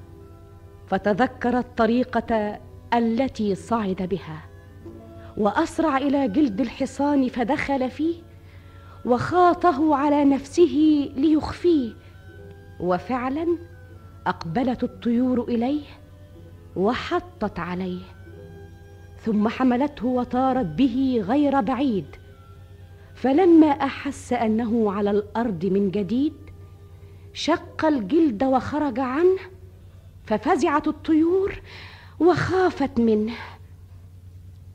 [0.88, 2.60] فتذكر الطريقة
[2.94, 4.42] التي صعد بها
[5.38, 8.31] وأسرع إلى جلد الحصان فدخل فيه
[9.06, 11.94] وخاطه على نفسه ليخفيه.
[12.80, 13.58] وفعلا
[14.28, 15.84] أقبلت الطيور إليه
[16.76, 18.02] وحطت عليه
[19.26, 22.06] ثم حملته وطارت به غير بعيد.
[23.16, 26.34] فلما أحس أنه على الأرض من جديد
[27.34, 29.40] شق الجلد وخرج عنه
[30.26, 31.62] ففزعت الطيور
[32.20, 33.34] وخافت منه.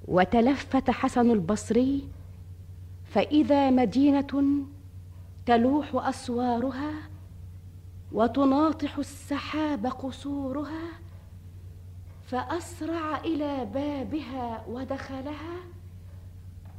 [0.09, 2.09] وتلفت حسن البصري
[3.17, 4.65] فإذا مدينة
[5.47, 6.93] تلوح أسوارها
[8.13, 10.89] وتناطح السحاب قصورها
[12.29, 15.57] فأسرع إلى بابها ودخلها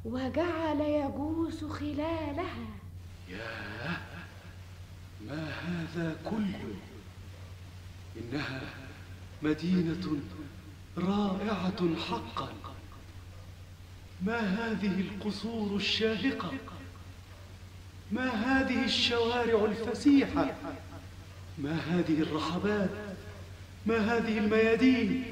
[0.06, 2.68] وجعل يجوس خلالها.
[5.28, 6.76] ما هذا كله؟
[8.18, 8.62] إنها
[9.44, 10.20] مدينة
[10.98, 12.77] رائعة حقا.
[14.22, 16.52] ما هذه القصور الشاهقة؟
[18.12, 20.54] ما هذه الشوارع الفسيحة؟
[21.58, 22.90] ما هذه الرحبات
[23.86, 25.24] ما هذه الميادين؟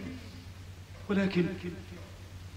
[1.10, 1.46] ولكن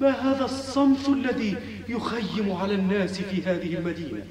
[0.01, 1.57] ما هذا الصمت الذي
[1.89, 4.27] يخيم على الناس في هذه المدينة؟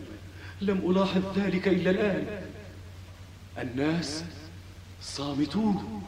[0.62, 2.42] لم ألاحظ ذلك إلا الآن.
[3.58, 4.24] الناس
[5.02, 6.04] صامتون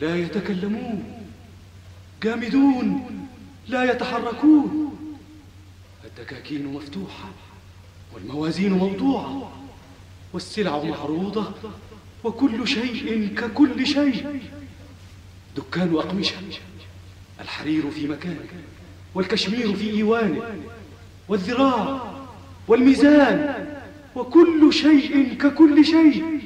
[0.00, 1.26] لا يتكلمون
[2.22, 3.25] جامدون.
[3.68, 4.92] لا يتحركون.
[6.04, 7.28] الدكاكين مفتوحة
[8.14, 9.52] والموازين موضوعة
[10.32, 11.52] والسلع معروضة
[12.24, 14.40] وكل شيء ككل شيء.
[15.56, 16.36] دكان أقمشة
[17.40, 18.46] الحرير في مكانه
[19.14, 20.42] والكشمير في ايوانه
[21.28, 22.12] والذراع
[22.68, 23.66] والميزان
[24.16, 26.40] وكل شيء ككل شيء.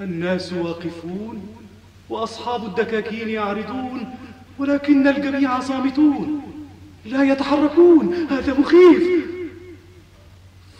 [0.00, 1.48] الناس واقفون
[2.08, 4.14] وأصحاب الدكاكين يعرضون
[4.58, 6.42] ولكن الجميع صامتون
[7.04, 9.24] لا يتحركون هذا مخيف.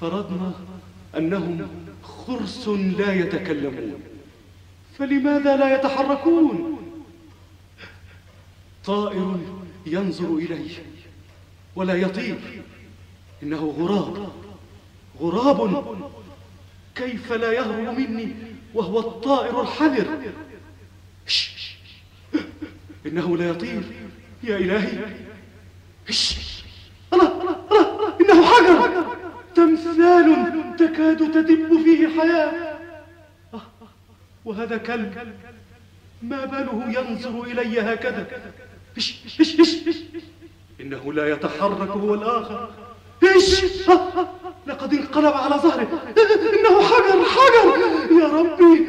[0.00, 0.52] فرضنا
[1.16, 1.68] أنهم
[2.02, 4.00] خرس لا يتكلمون.
[4.98, 6.78] فلماذا لا يتحركون؟
[8.84, 9.38] طائر
[9.86, 10.70] ينظر إليه
[11.76, 12.62] ولا يطير.
[13.42, 14.32] إنه غراب
[15.20, 15.84] غراب.
[16.94, 18.32] كيف لا يهرب مني
[18.74, 20.06] وهو الطائر الحذر؟
[21.26, 21.73] شش.
[23.06, 23.82] إنه لا يطير.
[24.42, 24.98] يا إلهي.
[26.08, 26.64] شش.
[27.12, 27.32] الله
[27.70, 29.04] الله إنه حجر.
[29.54, 32.78] تمثال تكاد تدب فيه حياة.
[33.54, 33.62] آه،
[34.44, 35.34] وهذا كلب.
[36.22, 38.26] ما باله ينظر إلي هكذا.
[40.80, 42.70] إنه لا يتحرك هو الآخر.
[43.22, 44.28] إيش؟ آه، آه،
[44.66, 46.14] لقد انقلب على ظهره.
[46.54, 47.66] إنه حجر حجر.
[48.20, 48.86] يا ربي.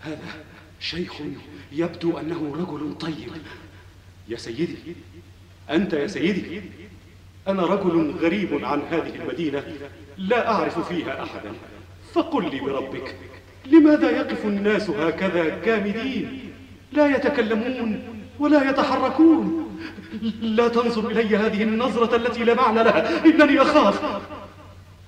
[0.00, 0.47] هذا
[0.80, 1.12] شيخ
[1.72, 3.32] يبدو أنه رجل طيب.
[4.28, 4.76] يا سيدي
[5.70, 6.62] أنت يا سيدي
[7.48, 9.64] أنا رجل غريب عن هذه المدينة
[10.18, 11.52] لا أعرف فيها أحدا.
[12.12, 13.16] فقل لي بربك
[13.66, 16.52] لماذا يقف الناس هكذا جامدين؟
[16.92, 18.02] لا يتكلمون
[18.38, 19.68] ولا يتحركون.
[20.40, 23.24] لا تنظر إلي هذه النظرة التي لا معنى لها.
[23.24, 24.22] إنني أخاف.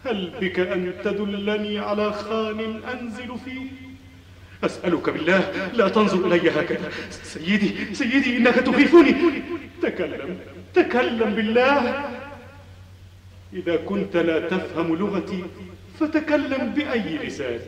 [0.05, 3.90] هل بك أن تدلني على خان أنزل فيه؟
[4.65, 6.91] أسألك بالله لا تنظر إلي هكذا.
[7.11, 9.15] سيدي سيدي إنك تخيفني.
[9.83, 10.39] تكلم
[10.75, 12.05] تكلم بالله.
[13.53, 15.45] إذا كنت لا تفهم لغتي
[16.01, 17.61] فتكلم بأي لسان.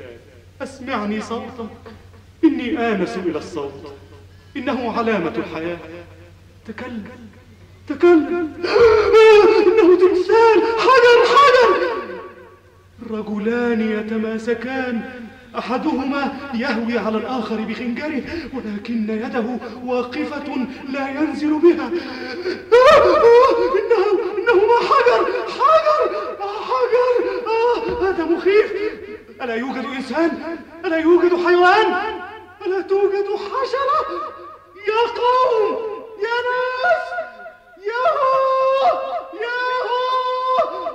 [0.63, 1.71] أسمعني صوتك.
[2.45, 3.95] إني آنس إلى الصوت.
[4.57, 5.79] إنه علامة الحياة.
[6.67, 7.29] تكلم
[7.89, 8.53] تكلم.
[9.67, 10.59] إنه تمثال.
[10.85, 11.93] حجر حجر.
[13.11, 15.22] رجلان يتماسكان.
[15.59, 18.23] أحدهما يهوي على الآخر بخنجره
[18.55, 19.45] ولكن يده
[19.85, 21.91] واقفة لا ينزل بها.
[23.79, 24.05] انه
[24.39, 26.01] انهما حجر حجر
[26.41, 27.43] حجر.
[27.47, 28.73] آه هذا مخيف.
[29.43, 31.87] ألا يوجد إنسان؟ ألا يوجد حيوان؟
[32.67, 34.07] ألا توجد حشرة؟
[34.89, 35.77] يا قوم
[36.19, 37.07] يا ناس
[37.91, 38.05] يا
[39.43, 40.87] يا هو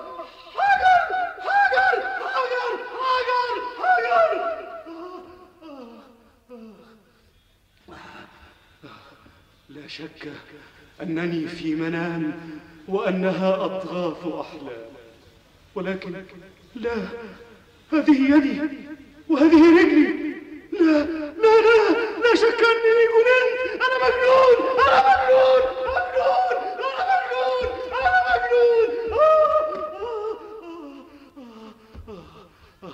[0.58, 1.08] حجر
[1.46, 4.27] حجر حجر حجر حجر
[9.70, 10.32] لا شك
[11.02, 12.34] أنني في منام
[12.88, 14.88] وأنها أضغاث أحلام.
[15.76, 16.24] ولكن
[16.76, 16.94] لا
[17.94, 18.62] هذه يدي
[19.30, 20.08] وهذه رجلي
[20.72, 21.04] لا
[21.44, 21.90] لا لا
[22.24, 29.58] لا شك أنني جننت أنا مجنون أنا مجنون مجنون أنا مجنون أنا مجنون آه،
[32.08, 32.22] آه،
[32.84, 32.94] آه، آه.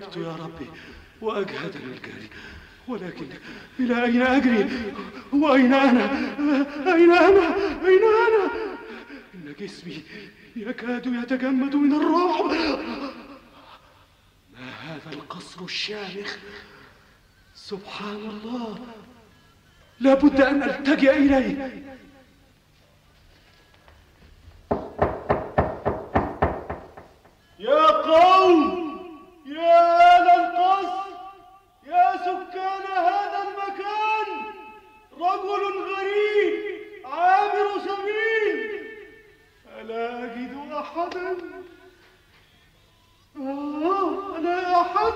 [0.00, 0.66] تعبت يا ربي
[1.20, 2.28] وأجهدني الجري
[2.88, 3.26] ولكن
[3.80, 4.92] إلى أين أجري؟
[5.32, 6.10] وأين أنا؟
[6.94, 7.54] أين أنا؟
[7.86, 8.50] أين أنا؟
[9.34, 10.02] إن جسمي
[10.56, 12.50] يكاد يتجمد من الرعب
[14.52, 16.36] ما هذا القصر الشامخ؟
[17.54, 18.78] سبحان الله.
[20.00, 21.82] لابد أن ألتجئ إليه
[27.58, 28.88] يا قوم
[29.46, 31.08] يا أهل القصر
[31.86, 34.28] يا سكان هذا المكان
[35.12, 38.86] رجل غريب عابر سبيل
[39.80, 41.36] ألا أجد أحدا
[43.36, 45.12] آه لا أحد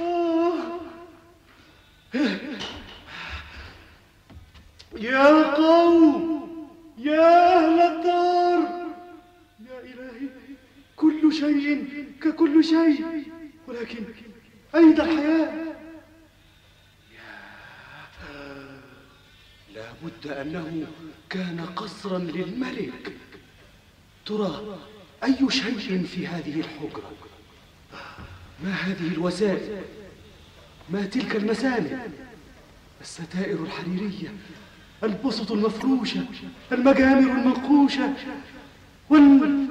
[0.00, 0.76] آه.
[4.96, 6.36] يا قوم
[6.98, 8.86] يا أهل الدار
[9.68, 10.28] يا إلهي
[10.96, 13.24] كل شيء ككل شيء
[13.68, 14.04] ولكن
[14.74, 15.66] أين الحياة؟
[19.74, 20.86] لابد أنه
[22.18, 23.12] للملك.
[24.26, 24.78] ترى
[25.24, 27.12] أي شيء في هذه الحجرة؟
[28.64, 29.82] ما هذه الوسائل؟
[30.90, 32.06] ما تلك المسامع؟
[33.00, 34.28] الستائر الحريرية
[35.04, 36.24] البسط المفروشة
[36.72, 38.14] المجامر المنقوشة
[39.10, 39.68] وال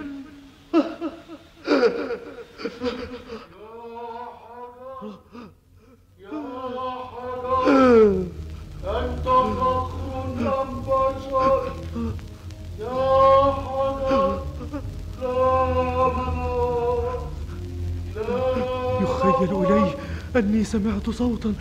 [20.65, 21.53] سمعت صوتا.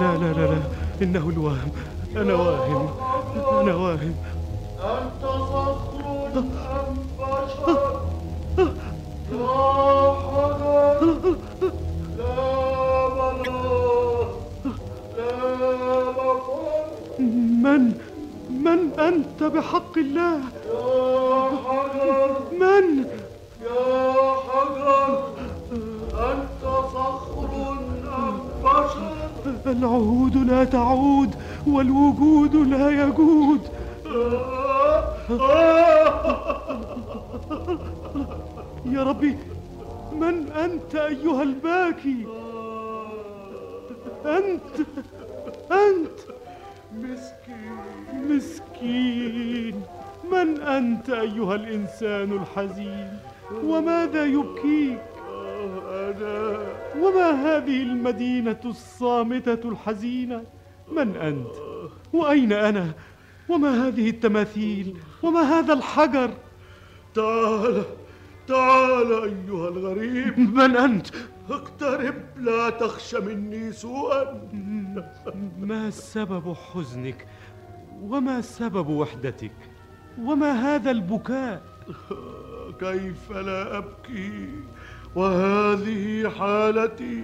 [0.00, 0.58] لا لا لا لا.
[1.02, 1.72] إنه الوهم.
[2.16, 2.88] أنا واهم.
[3.60, 4.14] أنا واهم.
[4.80, 8.00] أنت صخر أم بشر
[9.32, 11.36] يا حجر
[12.18, 12.34] لا
[13.16, 14.28] منار
[15.16, 15.30] لا
[16.10, 17.22] مفر
[17.64, 17.82] من؟
[18.64, 20.36] من أنت بحق الله؟
[20.70, 22.30] يا حجر
[22.60, 23.03] من؟
[29.66, 31.34] العهود لا تعود
[31.66, 33.60] والوجود لا يجود.
[38.86, 39.38] يا ربي
[40.12, 42.26] من أنت أيها الباكي؟
[44.26, 44.86] أنت
[45.72, 46.18] أنت.
[46.98, 47.76] مسكين
[48.28, 49.82] مسكين.
[50.32, 53.18] من أنت أيها الإنسان الحزين؟
[53.64, 54.98] وماذا يبكيك؟
[56.20, 56.58] أنا
[57.00, 60.44] وما هذه المدينة الصامتة الحزينة؟
[60.92, 61.54] من أنت؟
[62.12, 62.92] وأين أنا؟
[63.48, 66.30] وما هذه التماثيل؟ وما هذا الحجر؟
[67.14, 67.84] تعال
[68.46, 70.38] تعال أيها الغريب.
[70.58, 71.06] من أنت؟
[71.50, 74.48] اقترب لا تخش مني سوءا.
[75.60, 77.26] ما سبب حزنك؟
[78.02, 79.52] وما سبب وحدتك؟
[80.18, 81.62] وما هذا البكاء؟
[82.80, 84.48] كيف لا أبكي؟
[85.16, 87.22] وهذه حالتي.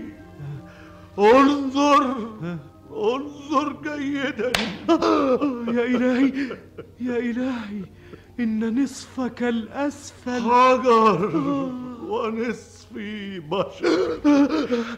[1.18, 2.16] انظر
[2.91, 4.53] انظر جيدا.
[5.76, 6.32] يا إلهي
[7.01, 7.82] يا إلهي
[8.41, 10.43] إن نصفك الأسفل.
[10.43, 11.34] حجر
[12.09, 14.20] ونصفي بشر.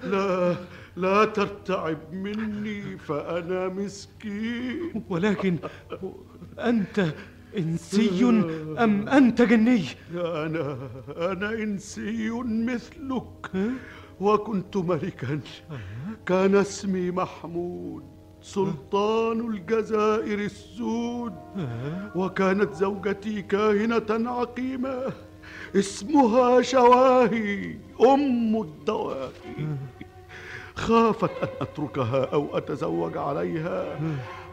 [0.05, 0.57] لا
[0.97, 5.05] لا ترتعب مني فأنا مسكين.
[5.09, 5.57] ولكن
[6.59, 7.15] أنت
[7.59, 8.25] إنسي
[8.79, 9.85] أم أنت جني؟
[10.15, 10.79] أنا
[11.17, 13.51] أنا إنسي مثلك.
[14.21, 15.41] وكنت ملكا.
[16.27, 18.03] كان اسمي محمود
[18.43, 21.33] سلطان الجزائر السود.
[22.15, 25.13] وكانت زوجتي كاهنة عقيمة.
[25.77, 29.67] اسمها شواهي أم الدواهي.
[30.75, 34.01] خافت أن أتركها أو أتزوج عليها.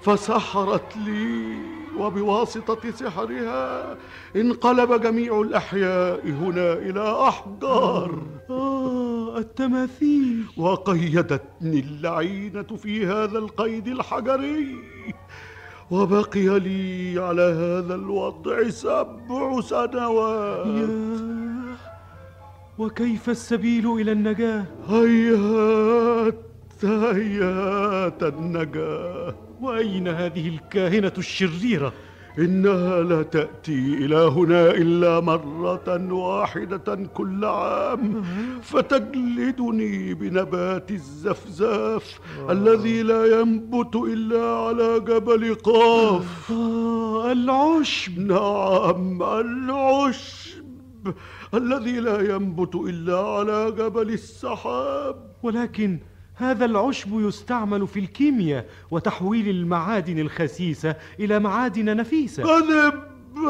[0.01, 1.55] فسحرت لي
[1.97, 3.97] وبواسطة سحرها
[4.35, 8.21] انقلب جميع الأحياء هنا إلى أحجار.
[8.49, 10.45] آه التماثيل.
[10.57, 14.75] وقيدتني اللعينة في هذا القيد الحجري.
[15.91, 20.65] وبقي لي على هذا الوضع سبع سنوات.
[20.65, 21.75] ياه
[22.77, 26.45] وكيف السبيل إلى النجاة؟ هيهات
[26.83, 29.35] هيهات النجاة.
[29.61, 31.93] وأين هذه الكاهنة الشريرة؟
[32.39, 38.23] إنها لا تأتي إلى هنا إلا مرة واحدة كل عام.
[38.61, 46.51] فتجلدني بنبات الزفزاف الذي لا ينبت إلا على جبل قاف.
[46.51, 48.19] آه العشب.
[48.19, 50.63] نعم العشب
[51.53, 55.15] الذي لا ينبت إلا على جبل السحاب.
[55.43, 55.99] ولكن
[56.39, 62.43] هذا العشب يستعمل في الكيمياء وتحويل المعادن الخسيسة إلى معادن نفيسة.
[62.43, 62.93] كذب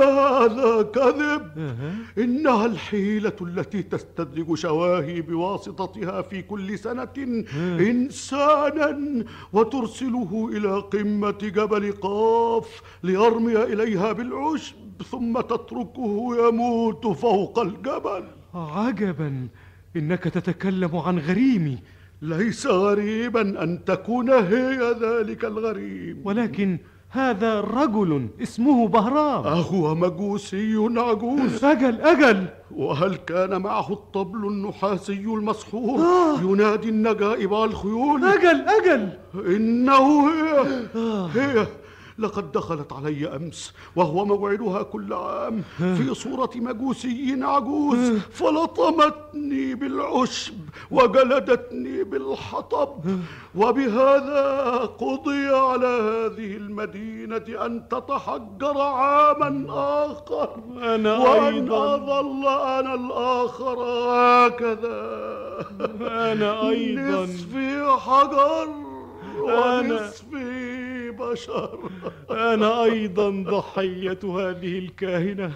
[0.02, 1.76] هذا كذب
[2.18, 7.44] إنها الحيلة التي تستدرج شواهي بواسطتها في كل سنة
[7.80, 14.76] إنسانا وترسله إلى قمة جبل قاف ليرمي إليها بالعشب
[15.12, 18.24] ثم تتركه يموت فوق الجبل.
[18.54, 19.48] عجبا.
[19.96, 21.78] إنك تتكلم عن غريمي.
[22.22, 26.26] ليس غريبا أن تكون هي ذلك الغريب.
[26.26, 26.78] ولكن
[27.10, 29.48] هذا رجل اسمه بهرام.
[29.48, 31.64] أهو مجوسي عجوز.
[31.66, 32.46] أجل أجل.
[32.72, 36.00] وهل كان معه الطبل النحاسي المسحور؟
[36.44, 38.26] ينادي النجائب والخيول.
[38.26, 39.10] أجل أجل.
[39.56, 40.66] إنه هي
[41.34, 41.68] هي.
[42.20, 50.54] لقد دخلت علي أمس وهو موعدها كل عام في صورة مجوسي عجوز فلطمتني بالعشب
[50.92, 53.04] وجلدتني بالحطب
[53.56, 54.52] وبهذا
[55.00, 59.66] قضي على هذه المدينة أن تتحجر عاما
[60.06, 60.50] آخر
[60.96, 61.72] أنا وأن.
[61.72, 65.00] أظل أنا الآخر هكذا
[66.02, 67.24] أنا أيضاً.
[67.24, 68.68] نصفي حجر.
[69.40, 71.90] ونصفي بشر.
[72.32, 75.52] أنا أيضا ضحية هذه الكاهنة.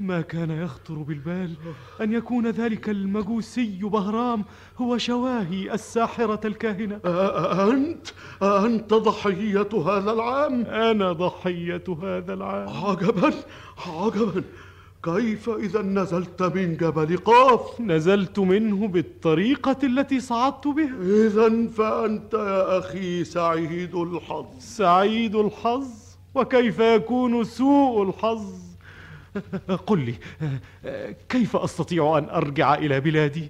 [0.00, 1.54] ما كان يخطر بالبال
[2.00, 4.44] أن يكون ذلك المجوسي بهرام
[4.78, 7.00] هو شواهي الساحرة الكاهنة.
[7.04, 8.06] أنت
[8.42, 10.62] أنت ضحية هذا العام.
[10.62, 12.68] أنا ضحية هذا العام.
[12.68, 13.32] عجبا
[13.86, 14.44] عجبا.
[15.04, 21.26] كيف إذا نزلت من جبل قاف؟ نزلت منه بالطريقة التي صعدت بها.
[21.26, 24.46] إذا فأنت يا أخي سعيد الحظ.
[24.58, 25.86] سعيد الحظ؟
[26.34, 28.52] وكيف يكون سوء الحظ؟
[29.86, 30.14] قل لي
[31.28, 33.48] كيف أستطيع أن أرجع إلى بلادي؟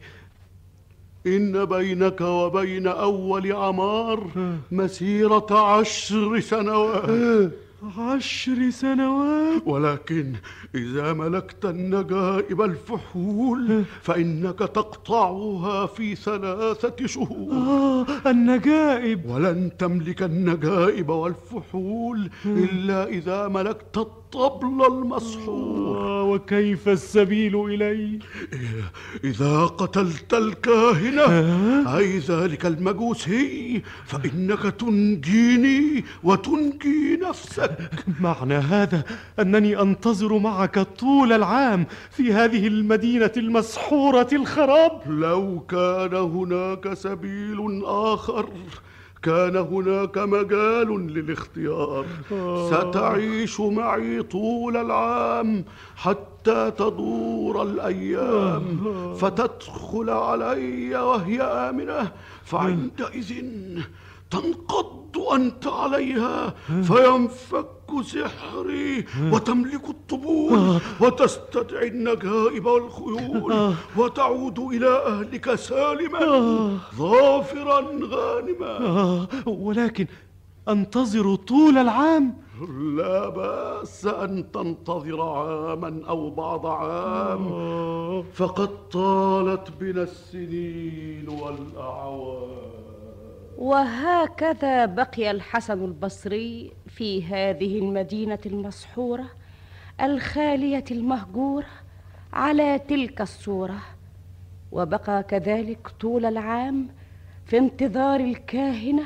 [1.27, 4.31] إن بينك وبين أول عمار
[4.71, 7.53] مسيرة عشر سنوات.
[7.99, 9.63] عشر سنوات.
[9.67, 10.33] ولكن
[10.75, 17.53] إذا ملكت النجائب الفحول فإنك تقطعها في ثلاثة شهور.
[17.53, 19.27] آه النجائب.
[19.27, 25.97] ولن تملك النجائب والفحول إلا إذا ملكت الطبل المسحور.
[25.97, 28.19] آه وكيف السبيل إليه
[29.25, 31.27] إذا قتلت الكاهنة
[31.97, 37.70] أي ذلك المجوسي فإنك تنجيني وتنجي نفسك.
[38.21, 39.03] معنى هذا
[39.39, 45.01] أنني أنتظر معك طول العام في هذه المدينة المسحورة الخراب.
[45.07, 48.49] لو كان هناك سبيل آخر
[49.23, 52.07] كان هناك مجال للاختيار.
[52.71, 55.65] ستعيش معي طول العام
[55.97, 58.81] حتى تدور الأيام.
[59.15, 62.13] فتدخل علي وهي آمنة.
[62.45, 63.45] فعندئذ
[64.31, 67.67] تنقض أنت عليها فينفك
[68.03, 78.79] سحري وتملك الطبول وتستدعي النجائب والخيول وتعود إلى أهلك سالما ظافرا غانما.
[78.87, 79.29] آه.
[79.47, 80.07] ولكن
[80.69, 82.37] أنتظر طول العام؟
[82.97, 87.45] لا بأس أن تنتظر عاما أو بعض عام.
[88.35, 92.90] فقد طالت بنا السنين والأعوام.
[93.61, 99.25] وهكذا بقي الحسن البصري في هذه المدينة المسحورة
[100.01, 101.67] الخالية المهجورة
[102.33, 103.79] على تلك الصورة.
[104.73, 106.89] وبقى كذلك طول العام
[107.47, 109.05] في انتظار الكاهنة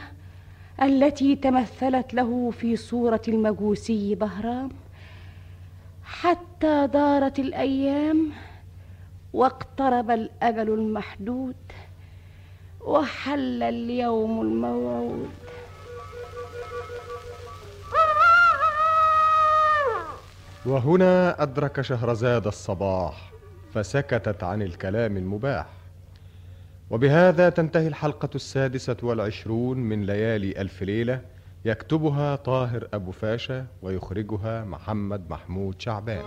[0.82, 4.70] التي تمثلت له في صورة المجوسي بهرام.
[6.04, 8.30] حتى دارت الأيام
[9.32, 11.56] واقترب الأجل المحدود
[12.84, 15.30] وحل اليوم الموعود.
[20.66, 23.32] وهنا أدرك شهرزاد الصباح
[23.74, 25.66] فسكتت عن الكلام المباح.
[26.90, 31.20] وبهذا تنتهي الحلقة السادسة والعشرون من ليالي ألف ليلة
[31.64, 36.24] يكتبها طاهر أبو فاشا ويخرجها محمد محمود شعبان.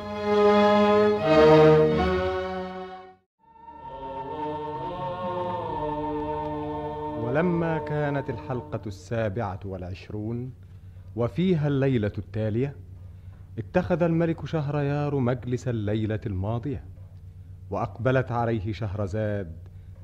[7.28, 10.54] ولما كانت الحلقة السابعة والعشرون
[11.16, 12.76] وفيها الليلة التالية
[13.58, 16.84] اتخذ الملك شهريار مجلس الليلة الماضية
[17.70, 19.56] وأقبلت عليه شهرزاد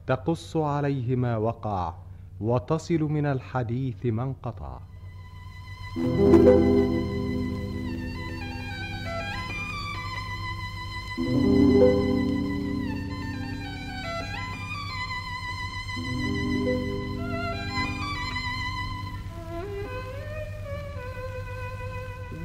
[0.07, 1.95] تقص عليه ما وقع
[2.39, 4.80] وتصل من الحديث ما انقطع.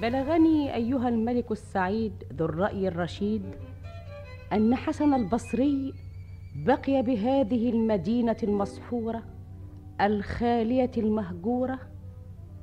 [0.09, 3.43] بلغني أيها الملك السعيد ذو الرأي الرشيد
[4.53, 5.95] أن حسن البصري
[6.67, 9.23] بقي بهذه المدينة المسحورة
[10.01, 11.79] الخالية المهجورة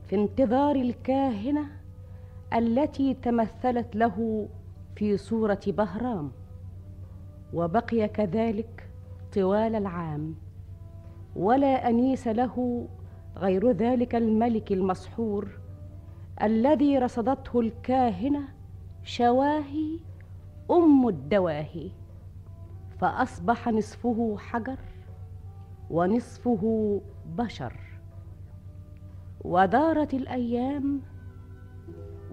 [0.08, 1.68] في انتظار الكاهنة
[2.54, 4.48] التي تمثلت له
[4.96, 6.32] في صورة بهرام
[7.54, 8.89] وبقي كذلك
[9.36, 10.36] طوال العام.
[11.36, 12.88] ولا أنيس له
[13.38, 15.64] غير ذلك الملك المسحور
[16.42, 18.48] الذي رصدته الكاهنة
[19.04, 20.00] شواهي
[20.72, 21.92] أم الدواهي
[23.00, 24.80] فأصبح نصفه حجر
[25.90, 27.02] ونصفه
[27.38, 27.74] بشر.
[29.42, 31.02] ودارت الأيام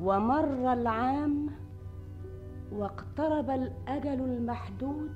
[0.01, 1.51] ومر العام
[2.73, 5.15] واقترب الأجل المحدود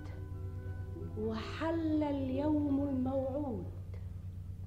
[1.20, 3.64] وحل اليوم الموعود.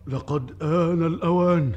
[0.08, 1.72] لقد آن الأوان.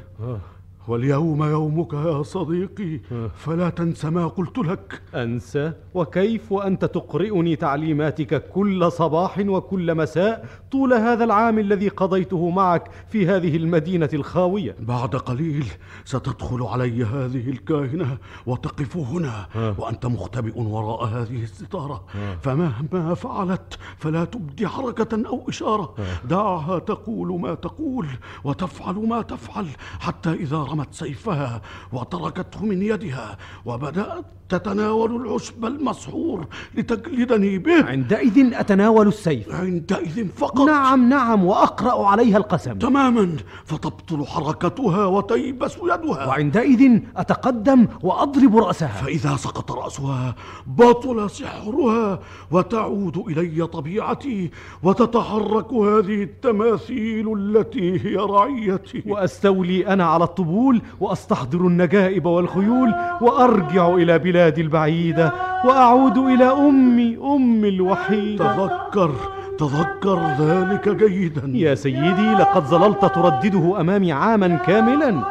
[0.87, 2.99] واليوم يومك يا صديقي
[3.35, 5.01] فلا تنس ما قلت لك.
[5.15, 12.91] أنسى وكيف وأنت تقرئني تعليماتك كل صباح وكل مساء طول هذا العام الذي قضيته معك
[13.09, 15.65] في هذه المدينة الخاوية؟ بعد قليل
[16.05, 22.03] ستدخل علي هذه الكاهنة وتقف هنا وأنت مختبئ وراء هذه الستارة.
[22.41, 25.95] فمهما فعلت فلا تبدي حركة أو إشارة.
[26.29, 28.07] دعها تقول ما تقول
[28.43, 29.67] وتفعل ما تفعل
[29.99, 31.61] حتى إذا رمت سيفها
[31.91, 37.85] وتركته من يدها وبدأت تتناول العشب المسحور لتجلدني به.
[37.85, 39.55] عندئذ أتناول السيف.
[39.55, 40.61] عندئذ فقط.
[40.67, 42.73] نعم نعم وأقرأ عليها القسم.
[42.73, 43.35] تماما.
[43.65, 48.87] فتبطل حركتها وتيبس يدها وعندئذ أتقدم وأضرب رأسها.
[48.87, 50.35] فإذا سقط رأسها
[50.67, 52.19] بطل سحرها
[52.51, 54.51] وتعود إلي طبيعتي
[54.83, 59.03] وتتحرك هذه التماثيل التي هي رعيتي.
[59.07, 64.42] وأستولي أنا على الطبول وأستحضر النجائب والخيول وأرجع إلى بلادي.
[64.47, 65.33] البعيدة
[65.65, 68.55] وأعود إلى أمي أمي الوحيدة.
[68.55, 69.11] تذكر
[69.59, 71.51] تذكر ذلك جيدا.
[71.53, 75.23] يا سيدي لقد ظللت تردده أمامي عاما كاملا.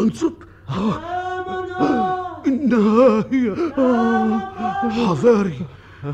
[0.00, 0.34] أنصت.
[2.46, 3.54] إنها هي.
[5.08, 5.58] حذاري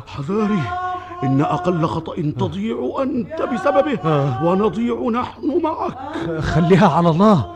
[0.07, 0.63] حذاري.
[1.25, 3.99] إن أقل خطأ تضيع أنت بسببه
[4.45, 6.41] ونضيع نحن معك.
[6.41, 7.56] خليها على الله.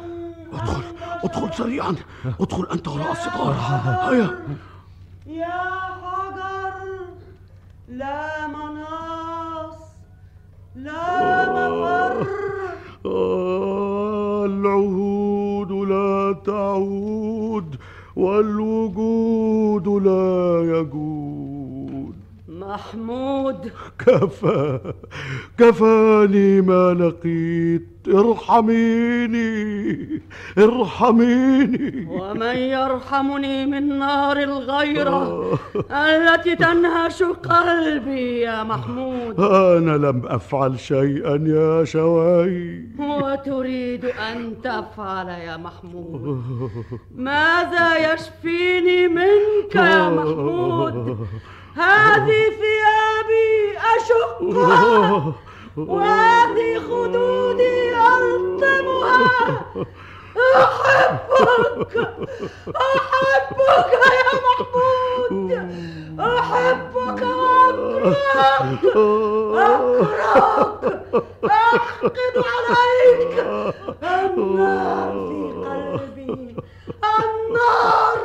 [0.52, 0.82] ادخل
[1.24, 1.94] ادخل سريعا.
[2.40, 3.54] ادخل أنت وراء الستار.
[4.10, 4.30] هيا.
[5.26, 5.60] يا
[6.00, 6.74] حجر
[7.88, 9.78] لا مناص
[10.76, 12.26] لا مفر.
[14.46, 17.76] العهود لا تعود
[18.16, 21.49] والوجود لا يجود.
[22.70, 23.72] محمود.
[23.98, 24.80] كفى
[25.58, 29.50] كفاني ما لقيت ارحميني
[30.58, 32.06] ارحميني.
[32.10, 35.58] ومن يرحمني من نار الغيرة
[35.90, 39.40] التي تنهش قلبي يا محمود.
[39.40, 46.42] أنا لم أفعل شيئا يا شواي وتريد أن تفعل يا محمود.
[47.14, 51.26] ماذا يشفيني منك يا محمود؟
[51.80, 55.32] هذه ثيابي أشقها
[55.76, 59.16] وهذه خدودي ألطمها
[60.56, 61.94] أحبك
[62.76, 65.50] أحبك يا محمود.
[66.20, 68.84] أحبك وأكرهك.
[69.54, 70.82] أكرهك.
[71.44, 73.36] أحقد عليك.
[74.02, 76.56] النار في قلبي
[77.20, 78.18] النار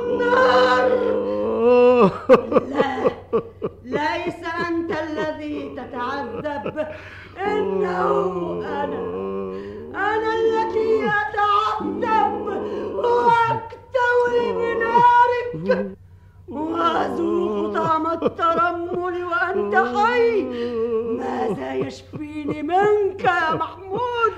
[0.00, 0.88] النار
[2.68, 3.10] لا
[3.84, 6.86] ليس أنت الذي تتعذب.
[7.38, 8.10] إنه
[8.64, 9.02] أنا.
[9.94, 12.46] أنا التي أتعذب.
[12.94, 15.96] وأكتوي بنارك.
[16.48, 20.42] وأذوق طعم الترمل وأنت حي.
[21.18, 24.34] ماذا يشفيني منك يا محمود.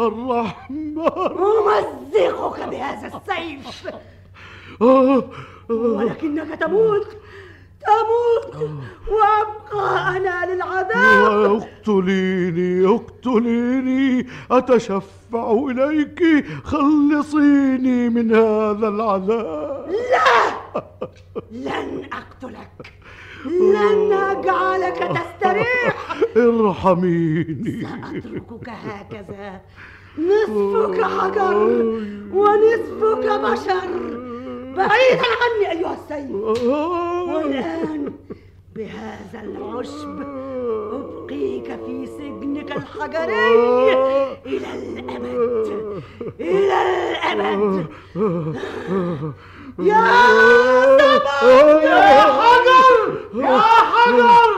[0.00, 3.90] الرحمن أمزقك بهذا السيف
[6.40, 7.16] ولكنك تموت.
[7.86, 8.70] تموت.
[9.08, 11.62] وأبقى أنا للعذاب.
[11.62, 16.46] اقتليني اقتليني أتشفع إليك.
[16.64, 19.90] خلصيني من هذا العذاب.
[19.90, 20.80] لا!
[21.50, 22.92] لن أقتلك.
[23.46, 26.16] لن أجعلك تستريح.
[26.36, 27.82] ارحميني.
[27.82, 29.60] سأتركك هكذا.
[30.18, 31.56] نصفك حجر
[32.32, 33.88] ونصفك بشر.
[34.78, 36.30] بعيدا عني أيها السيد.
[37.34, 38.12] والآن
[38.74, 40.18] بهذا العشب
[40.92, 43.48] وأبقيك في سجنك الحجري
[44.46, 46.02] إلى الأبد.
[46.40, 47.86] إلى الأبد.
[49.78, 50.04] يا
[50.98, 51.42] سبع
[51.82, 52.96] يا حجر
[53.34, 54.48] يا حجر.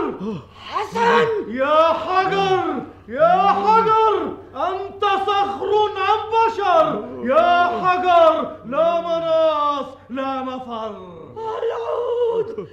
[0.80, 1.26] حسن!
[1.48, 2.82] يا حجر!
[3.08, 4.36] يا حجر!
[4.54, 8.56] أنت صخر أم بشر؟ يا حجر!
[8.66, 10.96] لا مناص لا مفر.
[11.36, 12.68] العود!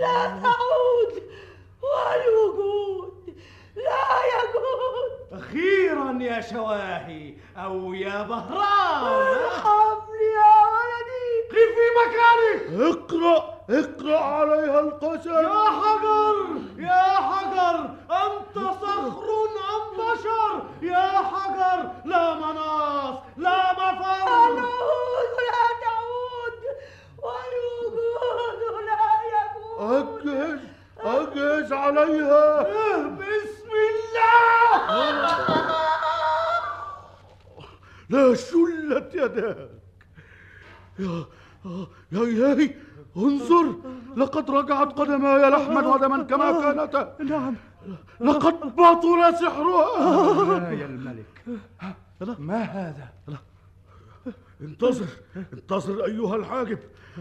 [0.00, 1.22] لا تعود.
[1.82, 3.34] والوجود
[3.76, 5.42] لا يجود.
[5.42, 10.01] أخيرا يا شواهي أو يا يا ولدي
[11.98, 13.36] مكانك اقرأ
[13.70, 15.30] اقرأ عليها القسم.
[15.30, 16.36] يا حجر
[16.78, 17.76] يا حجر
[18.10, 19.28] أنت صخر
[19.74, 20.52] أم بشر.
[20.82, 24.22] يا حجر لا مناص لا مفر.
[24.48, 26.62] العود لا تعود
[27.22, 30.60] والوجود لا يجود أجهز
[31.00, 32.62] أجهز عليها.
[33.18, 34.32] بسم الله.
[38.10, 39.70] لا شلت يداك
[40.98, 41.24] يا
[42.12, 42.74] يا إلهي
[43.16, 43.74] انظر
[44.16, 47.54] لقد رجعت قدماي لحما ودما كما كانتا نعم.
[48.20, 50.70] لقد بطل سحرها.
[50.70, 51.44] يا الملك.
[52.38, 53.08] ما هذا؟
[54.60, 55.06] انتظر
[55.52, 56.78] انتظر أيها الحاجب.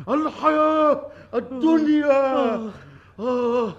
[0.10, 1.02] الحياة
[1.34, 2.56] الدنيا.
[3.20, 3.74] آه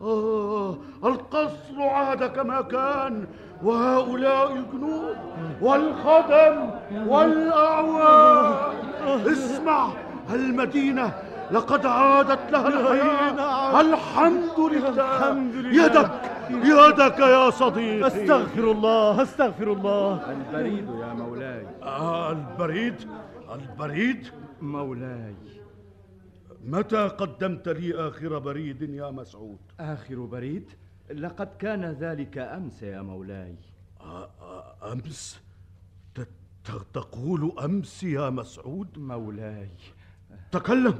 [0.00, 3.26] آه القصر عاد كما كان.
[3.62, 5.16] وهؤلاء الجنود
[5.60, 6.70] والخدم
[7.06, 8.82] والأعوان
[9.26, 9.92] اسمع
[10.34, 11.14] المدينة
[11.50, 13.80] لقد عادت لها الحياة.
[13.80, 15.84] الحمد لله.
[15.84, 16.10] يدك
[16.50, 18.06] يدك يا صديقي.
[18.06, 20.30] أستغفر الله أستغفر الله.
[20.30, 21.66] البريد يا مولاي.
[21.82, 22.94] آه البريد
[23.54, 24.26] البريد.
[24.62, 25.34] مولاي.
[26.66, 30.70] متى قدمت لي آخر بريد يا مسعود؟ آخر بريد؟
[31.10, 33.56] لقد كان ذلك أمس يا مولاي.
[34.00, 35.40] آه، آه، أمس؟
[36.92, 39.68] تقول أمس يا مسعود؟ مولاي.
[40.52, 40.98] تكلم!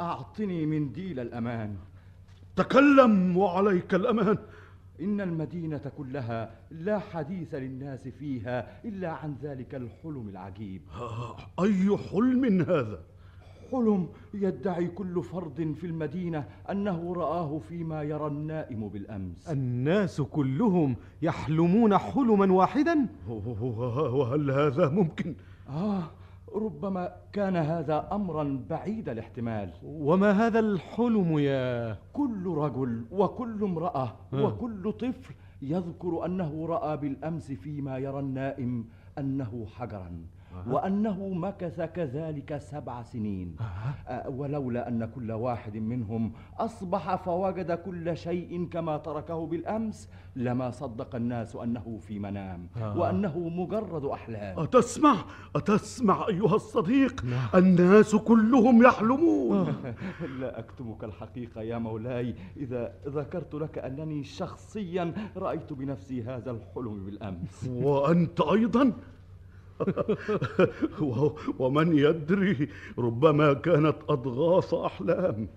[0.00, 1.76] أعطني منديل الأمان.
[2.56, 4.38] تكلم وعليك الأمان!
[5.00, 10.82] إن المدينة كلها لا حديث للناس فيها إلا عن ذلك الحلم العجيب.
[10.94, 13.02] آه، أي حلم هذا؟
[13.72, 19.48] حلم يدعي كل فرد في المدينة أنه رآه فيما يرى النائم بالأمس.
[19.50, 25.34] الناس كلهم يحلمون حلما واحدا؟ وه- وهل هذا ممكن؟
[25.68, 26.02] آه
[26.54, 29.70] ربما كان هذا أمرا بعيد الاحتمال.
[29.84, 37.98] وما هذا الحلم يا كل رجل وكل امرأة وكل طفل يذكر أنه رأى بالأمس فيما
[37.98, 38.84] يرى النائم
[39.18, 40.12] أنه حجرا.
[40.66, 43.56] وأنه مكث كذلك سبع سنين.
[44.08, 51.14] آه، ولولا أن كل واحد منهم أصبح فوجد كل شيء كما تركه بالأمس لما صدق
[51.14, 52.68] الناس أنه في منام.
[52.96, 54.58] وأنه مجرد أحلام.
[54.60, 55.16] أتسمع؟
[55.56, 57.24] أتسمع أيها الصديق؟
[57.54, 59.74] الناس كلهم يحلمون.
[60.40, 62.34] لا أكتمك الحقيقة يا مولاي.
[62.56, 67.68] إذا ذكرت لك أنني شخصيا رأيت بنفسي هذا الحلم بالأمس.
[67.68, 68.92] وأنت أيضا؟
[71.62, 72.68] ومن يدري
[72.98, 75.48] ربما كانت أضغاث أحلام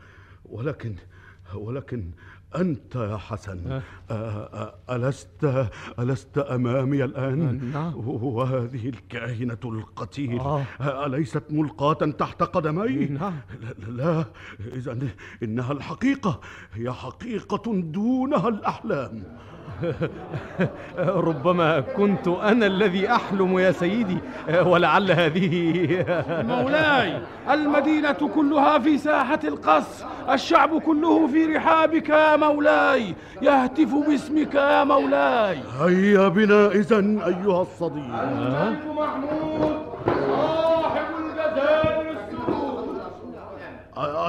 [0.45, 0.95] ولكن
[1.55, 2.11] ولكن
[2.55, 3.81] أنت يا حسن
[4.89, 5.67] ألست
[5.99, 7.93] ألست أمامي الآن نعم.
[8.07, 10.65] وهذه الكاهنة القتيل آه.
[11.05, 13.33] أليست ملقاة تحت قدمي نعم.
[13.61, 14.25] لا, لا
[14.73, 14.97] إذا
[15.43, 16.41] إنها الحقيقة
[16.73, 19.23] هي حقيقة دونها الأحلام
[20.99, 24.17] ربما كنت أنا الذي أحلم يا سيدي
[24.65, 26.05] ولعل هذه
[26.53, 27.19] مولاي
[27.51, 35.57] المدينة كلها في ساحة القصر الشعب كله في رحابك يا مولاي يهتف باسمك يا مولاي.
[35.81, 36.97] هيا بنا إذا
[37.27, 38.03] أيها الصديق.
[38.87, 42.95] محمود صاحب الجزائر السرور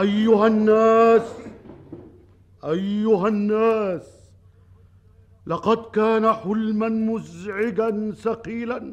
[0.00, 1.22] أيها الناس
[2.64, 4.15] أيها الناس.
[5.46, 8.92] لقد كان حلما مزعجا ثقيلا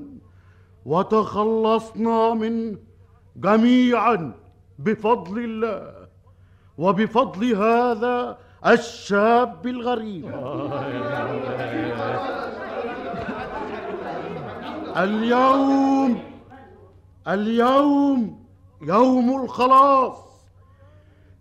[0.85, 2.77] وتخلصنا منه
[3.35, 4.33] جميعا
[4.79, 6.07] بفضل الله
[6.77, 10.25] وبفضل هذا الشاب الغريب.
[14.97, 16.21] اليوم
[17.27, 18.45] اليوم
[18.81, 20.17] يوم الخلاص.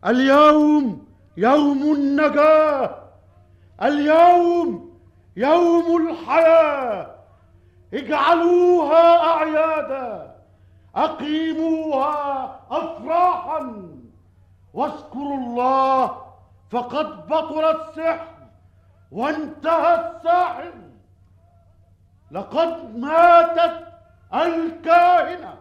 [0.06, 1.06] اليوم
[1.36, 2.98] يوم النجاة.
[3.82, 4.91] اليوم
[5.36, 7.10] يوم الحياة
[7.94, 10.34] اجعلوها أعيادا
[10.96, 13.88] أقيموها أفراحا.
[14.74, 16.22] واذكروا الله
[16.70, 18.28] فقد بطل السحر
[19.12, 20.72] وانتهى الساحر.
[22.30, 23.86] لقد ماتت
[24.34, 25.54] الكاهنة.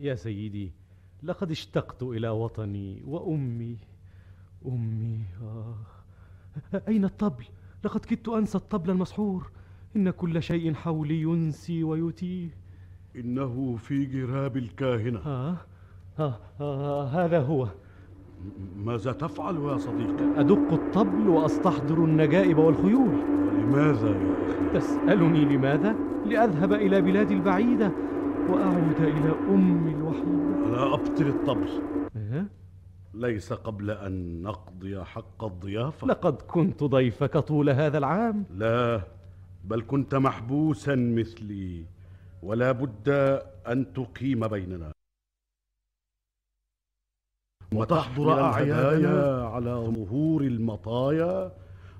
[0.00, 0.72] يا سيدي
[1.22, 3.76] لقد اشتقت إلى وطني وأمي
[4.66, 5.74] أمي آه.
[6.88, 7.44] أين الطبل؟
[7.84, 9.50] لقد كدت أنسى الطبل المسحور
[9.96, 12.48] إن كل شيء حولي ينسي ويتيه
[13.16, 15.56] إنه في جراب الكاهنة آه.
[16.18, 16.38] آه.
[16.60, 17.04] آه.
[17.08, 17.68] هذا هو
[18.76, 23.10] ماذا تفعل يا صديقي؟ أدق الطبل وأستحضر النجائب والخيول
[23.58, 25.96] لماذا يا أخي؟ تسألني لماذا؟
[26.26, 27.92] لأذهب إلى بلادي البعيدة
[28.50, 31.68] وأعود إلى أمي الوحيدة لا أبطل الطبل.
[32.16, 32.46] إيه؟
[33.14, 36.06] ليس قبل أن نقضي حق الضيافة.
[36.06, 38.44] لقد كنت ضيفك طول هذا العام.
[38.50, 39.02] لا
[39.64, 41.84] بل كنت محبوسا مثلي
[42.42, 43.08] ولا بد
[43.68, 44.92] أن تقيم بيننا.
[47.74, 51.52] وتحضر أعيانا على ظهور المطايا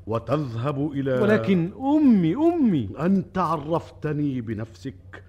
[0.06, 2.88] وتذهب إلى ولكن أمي أمي.
[2.98, 5.24] أنت عرفتني بنفسك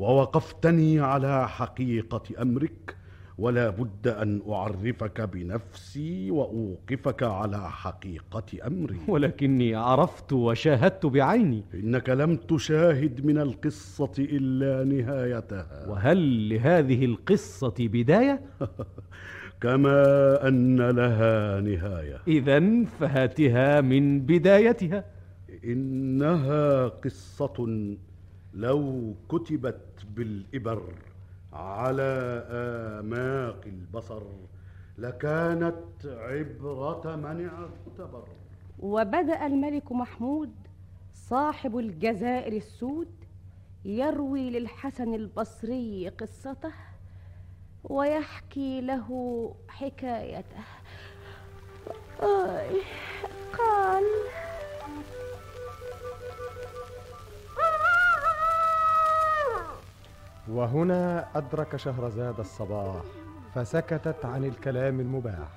[0.00, 2.96] ووقفتني على حقيقة أمرك
[3.38, 8.96] ولا بد أن أعرفك بنفسي وأوقفك على حقيقة أمري.
[9.08, 11.64] ولكني عرفت وشاهدت بعيني.
[11.74, 15.88] إنك لم تشاهد من القصة إلا نهايتها.
[15.88, 18.40] وهل لهذه القصة بداية؟
[19.62, 22.18] كما أن لها نهاية.
[22.28, 25.04] إذا فهاتها من بدايتها.
[25.64, 27.66] إنها قصة
[28.54, 30.94] لو كتبت بالإبر
[31.52, 32.44] على
[33.00, 34.22] آماق البصر
[34.98, 38.24] لكانت عبرة من اعتبر.
[38.78, 40.52] وبدأ الملك محمود
[41.14, 43.24] صاحب الجزائر السود
[43.84, 46.72] يروي للحسن البصري قصته
[47.84, 49.08] ويحكي له
[49.68, 50.64] حكايته.
[53.58, 54.04] قال
[60.50, 63.02] وهنا أدرك شهرزاد الصباح
[63.54, 65.48] فسكتت عن الكلام المباح.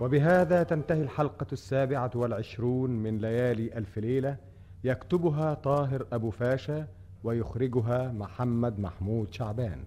[0.00, 4.36] وبهذا تنتهي الحلقة السابعة والعشرون من ليالي ألف ليلة
[4.84, 6.86] يكتبها طاهر أبو فاشا
[7.24, 9.84] ويخرجها محمد محمود شعبان.